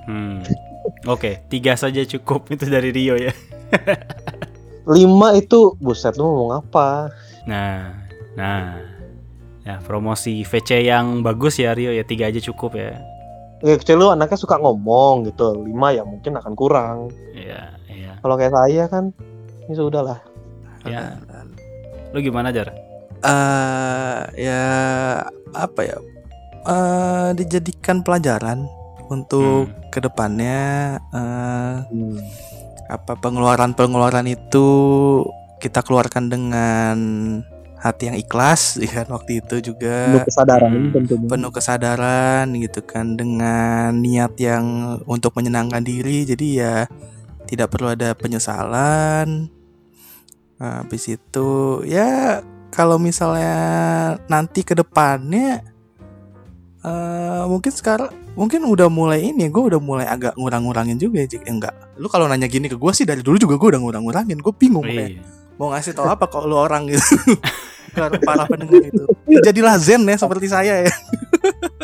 [0.06, 0.38] hmm.
[1.06, 3.32] Oke tiga saja cukup itu dari Rio ya
[4.86, 7.10] lima itu buset lu ngomong apa
[7.46, 7.94] Nah,
[8.34, 8.74] nah.
[9.62, 12.98] Ya, promosi VC yang bagus ya Rio ya tiga aja cukup ya.
[13.62, 18.12] ya kecuali lu anaknya suka ngomong gitu lima ya mungkin akan kurang Iya, iya.
[18.18, 19.14] kalau kayak saya kan
[19.64, 20.20] ini sudah lah
[20.82, 21.18] Ya.
[22.10, 22.70] Lu gimana Jar?
[23.22, 24.62] eh ya
[25.50, 25.98] apa ya
[26.62, 28.66] eh dijadikan pelajaran
[29.10, 29.90] untuk Hmm.
[29.92, 30.60] ke depannya
[31.14, 31.74] eh
[32.86, 34.66] apa pengeluaran pengeluaran itu
[35.58, 36.96] kita keluarkan dengan
[37.76, 40.10] hati yang ikhlas ya kan waktu itu juga.
[40.14, 40.90] Penuh kesadaran Hmm.
[40.94, 41.26] tentunya.
[41.28, 44.64] Penuh kesadaran gitu kan dengan niat yang
[45.06, 46.22] untuk menyenangkan diri.
[46.26, 46.86] Jadi ya
[47.46, 49.50] tidak perlu ada penyesalan.
[50.56, 52.40] Nah, habis itu ya
[52.72, 53.54] kalau misalnya
[54.26, 55.60] nanti ke depannya
[56.80, 61.28] eh mungkin sekarang mungkin udah mulai ini gue udah mulai agak ngurang-ngurangin juga ya.
[61.40, 61.72] Eh, enggak.
[61.96, 64.38] Lu kalau nanya gini ke gue sih dari dulu juga gue udah ngurang-ngurangin.
[64.38, 65.22] Gue bingung kayak Iya.
[65.56, 67.00] mau ngasih tau apa kalau lu orang gitu.
[67.96, 69.08] Para pendengar itu.
[69.40, 70.92] Jadilah zen ya seperti saya ya.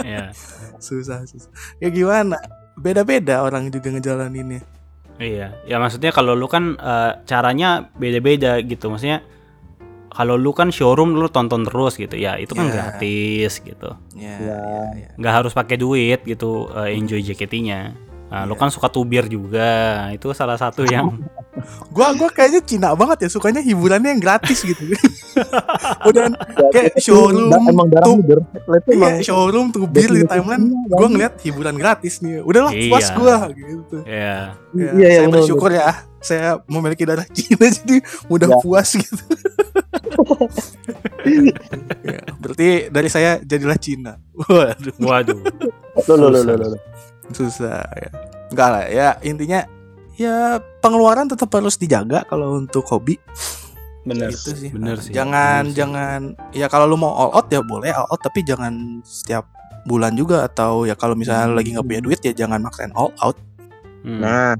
[0.02, 0.34] Iya.
[0.82, 1.48] susah susah.
[1.78, 2.36] Ya gimana?
[2.76, 4.60] Beda-beda orang juga ngejalaninnya.
[5.22, 8.90] Iya, ya maksudnya kalau lu kan eh, caranya beda-beda gitu.
[8.90, 9.22] Maksudnya
[10.12, 12.72] kalau lu kan showroom lu tonton terus gitu ya, itu kan Ya.
[12.72, 13.90] gratis gitu.
[14.12, 14.60] ya, Ya.
[14.94, 15.08] ya.
[15.16, 17.80] Nggak harus pakai duit gitu eh, enjoy JKT-nya.
[18.28, 18.60] Nah, lu Iya.
[18.60, 19.68] kan suka tubir juga.
[20.08, 21.20] Itu salah satu yang
[21.94, 24.82] gua gua kayaknya Cina banget ya sukanya hiburannya yang gratis gitu
[26.08, 26.32] udah
[26.70, 28.24] kayak showroom emang tuh-
[28.88, 32.88] Iya, showroom tubir di timeline Cina, gua ngeliat hiburan gratis nih udahlah Iya.
[32.88, 35.92] puas gua gitu ya Ya, iya iya saya bersyukur ya
[36.22, 38.56] saya memiliki darah Cina jadi mudah Ya.
[38.58, 39.22] puas gitu
[42.02, 45.38] ya, berarti dari saya jadilah Cina waduh waduh.
[45.38, 46.06] benar.
[46.08, 46.80] Loh, loh, loh, loh, loh.
[47.30, 48.10] susah ya
[48.48, 49.60] enggak lah ya intinya
[50.14, 50.36] ya
[50.78, 53.16] pengeluaran tetap harus dijaga kalau untuk hobi
[54.02, 54.28] Bener.
[54.28, 55.12] gitu sih Bener Nah, sih.
[55.12, 55.76] jangan bener sih.
[55.78, 56.18] jangan
[56.50, 59.46] ya kalau lu mau all out ya boleh all out tapi jangan setiap
[59.82, 63.38] bulan juga atau ya kalau misalnya lagi nggak punya duit ya jangan maksain all out
[64.02, 64.18] Hmm.
[64.18, 64.58] nah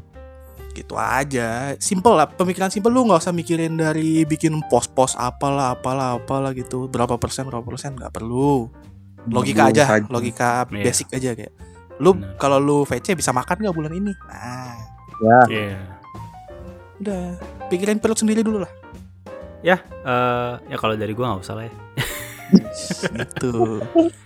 [0.73, 1.77] gitu aja.
[1.77, 2.89] Simple lah pemikiran simple.
[2.89, 6.87] Lu nggak usah mikirin dari bikin pos-pos apalah apalah apalah gitu.
[6.87, 7.95] Berapa persen berapa persen?
[7.95, 8.69] Nggak perlu.
[9.25, 10.83] Logika aja logika Iya.
[10.83, 11.53] basic aja kayak.
[12.01, 14.13] Lu kalau lu VC bisa makan nggak bulan ini?
[14.27, 14.75] Nah.
[15.23, 15.39] Ya.
[15.47, 15.81] Iya.
[16.99, 17.35] udah
[17.67, 18.71] pikirin perut sendiri dulu lah.
[19.59, 21.75] Ya, eh, ya kalau dari gua nggak usah lah ya.
[23.19, 23.83] gitu.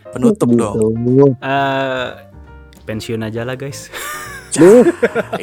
[0.09, 0.57] Penutup Gitu.
[0.57, 1.37] dong.
[1.37, 2.09] Eh,
[2.85, 3.89] pensiun aja lah guys.
[4.53, 4.85] Duh,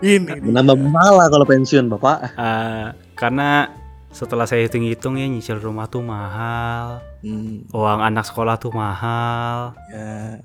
[0.00, 3.68] ini menambah masalah kalau pensiun bapak Eh, karena
[4.08, 9.76] setelah saya hitung-hitung ya nyicil rumah tuh mahal, Hmm, uang anak sekolah tuh mahal.
[9.88, 10.40] ya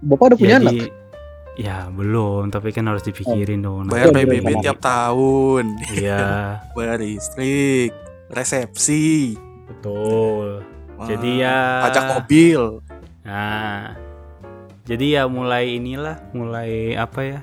[0.00, 0.88] bapak udah punya anak Jadi
[1.58, 3.84] ya belum, tapi kan harus dipikirin dong.
[3.86, 4.60] bayar Iya, PBB iya.
[4.62, 6.20] tiap tahun Iya,
[6.74, 7.92] bayar listrik
[8.30, 10.62] resepsi betul.
[11.00, 12.80] Jadi ya pajak mobil
[13.20, 13.94] Nah,
[14.82, 17.40] jadi ya mulai inilah, mulai apa ya?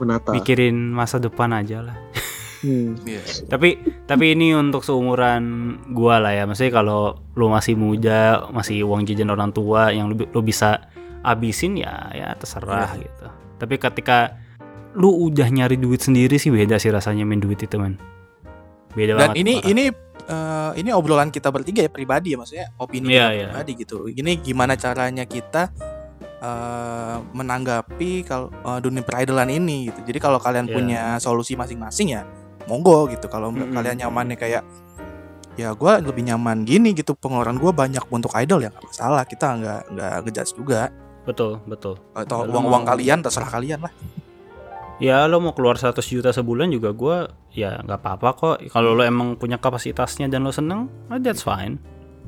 [0.00, 1.96] Menata Mikirin masa depan aja lah.
[2.64, 2.96] Hmm.
[3.04, 3.20] Iya.
[3.44, 3.76] tapi
[4.08, 9.28] tapi ini untuk seumuran gua lah ya maksudnya kalau lu masih muda masih uang jajan
[9.28, 10.88] orang tua yang lu, lu bisa
[11.20, 13.28] abisin ya ya terserah gitu
[13.60, 14.40] tapi ketika
[14.96, 18.00] lu udah nyari duit sendiri sih beda sih rasanya main duit itu man
[18.94, 19.70] beda dan banget ini parah.
[19.72, 19.84] ini
[20.30, 23.44] eh, ini obrolan kita bertiga ya pribadi ya maksudnya opini kita iya.
[23.50, 25.74] pribadi gitu ini gimana caranya kita
[26.44, 30.04] eh, menanggapi kalau eh, dunia peridolan ini gitu.
[30.04, 30.74] Jadi kalau kalian Iya.
[30.74, 32.22] punya solusi masing-masing ya
[32.64, 33.26] monggo gitu.
[33.26, 33.72] Kalau Mm-mm.
[33.72, 34.62] kalian nyamannya kayak
[35.54, 39.22] ya gue lebih nyaman gini gitu pengeluaran gue banyak untuk idol ya nggak masalah.
[39.24, 40.80] Kita nggak nggak ngejudge juga.
[41.24, 41.96] Betul betul.
[42.12, 43.92] Atau uang uang mau- kalian terserah kalian lah.
[45.02, 48.56] Ya lo mau keluar 100 juta sebulan juga gua ya nggak apa-apa kok.
[48.68, 51.78] Kalau lo emang punya kapasitasnya dan lo seneng oh, that's fine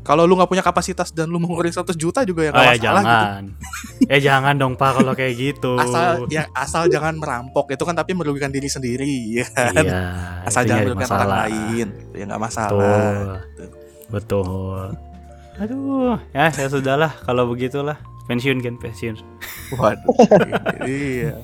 [0.07, 2.63] kalau lu nggak punya kapasitas dan lu mau ngeluarin 100 juta juga ya oh, nggak
[2.63, 3.43] ya masalah gitu jangan
[4.15, 8.15] eh jangan dong pak kalau kayak gitu asal ya asal jangan merampok itu kan tapi
[8.15, 10.03] merugikan diri sendiri ya kan iya
[10.47, 13.75] asal jangan merugikan orang lain itu ya nggak masalah Betul.
[14.07, 14.87] Betul.
[15.57, 17.99] Aduh, ya ya sudahlah kalau begitulah.
[18.27, 19.17] Pensiun kan pensiun.
[19.75, 20.15] waduh
[20.85, 21.35] iya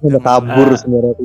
[0.00, 0.76] udah kabur Ah.
[0.76, 1.16] sebenarnya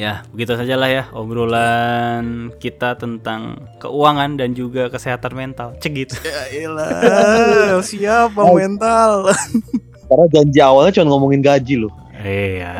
[0.00, 5.76] Ya, begitu saja lah ya obrolan kita tentang keuangan dan juga kesehatan mental.
[5.76, 6.16] Cek gitu.
[6.24, 9.28] ya elah siap bang mental
[10.08, 12.74] karena janji awalnya cuma ngomongin gaji loh Iya.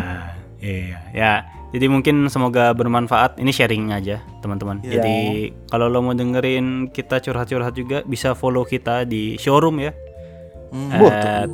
[0.61, 0.99] Iya.
[1.17, 1.33] Ya,
[1.73, 3.41] jadi mungkin semoga bermanfaat.
[3.41, 4.85] Ini sharing aja, teman-teman.
[4.85, 5.01] Iya.
[5.01, 5.17] Jadi
[5.73, 9.93] kalau lo mau dengerin kita curhat-curhat juga bisa follow kita di showroom ya.
[10.71, 11.51] Hmm, At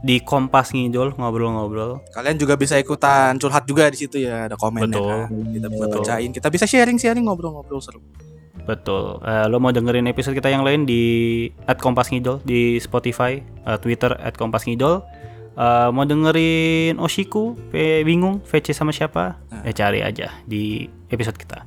[0.00, 2.00] di Kompas Ngidol ngobrol-ngobrol.
[2.12, 5.04] Kalian juga bisa ikutan curhat juga di situ ya, ada komen Betul.
[5.06, 5.28] kan.
[5.28, 6.00] Kita bisa Betul.
[6.00, 8.00] bacain, kita bisa sharing-sharing ngobrol-ngobrol seru.
[8.64, 9.18] Betul.
[9.24, 11.02] Eh, lo mau dengerin episode kita yang lain di
[11.64, 15.00] @kompasngidol di Spotify, eh, Twitter @kompasngidol.
[15.56, 19.36] Eh, mau dengerin Oshiku, P- bingung VC sama siapa?
[19.52, 19.64] Nah.
[19.66, 21.64] Eh cari aja di episode kita.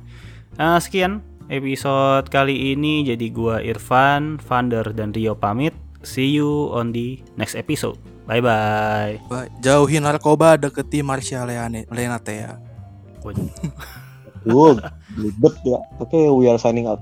[0.58, 1.20] Eh, sekian
[1.50, 3.04] episode kali ini.
[3.04, 5.74] Jadi gua Irfan, Vander dan Rio pamit.
[6.02, 8.13] See you on the next episode.
[8.26, 9.20] Bye bye.
[9.28, 12.58] Ba- Jauhi narkoba, deketi Marsha Leane, Lenatea.
[14.44, 14.80] Good,
[15.16, 15.78] ribet ya.
[16.00, 17.00] Oke, we are signing out.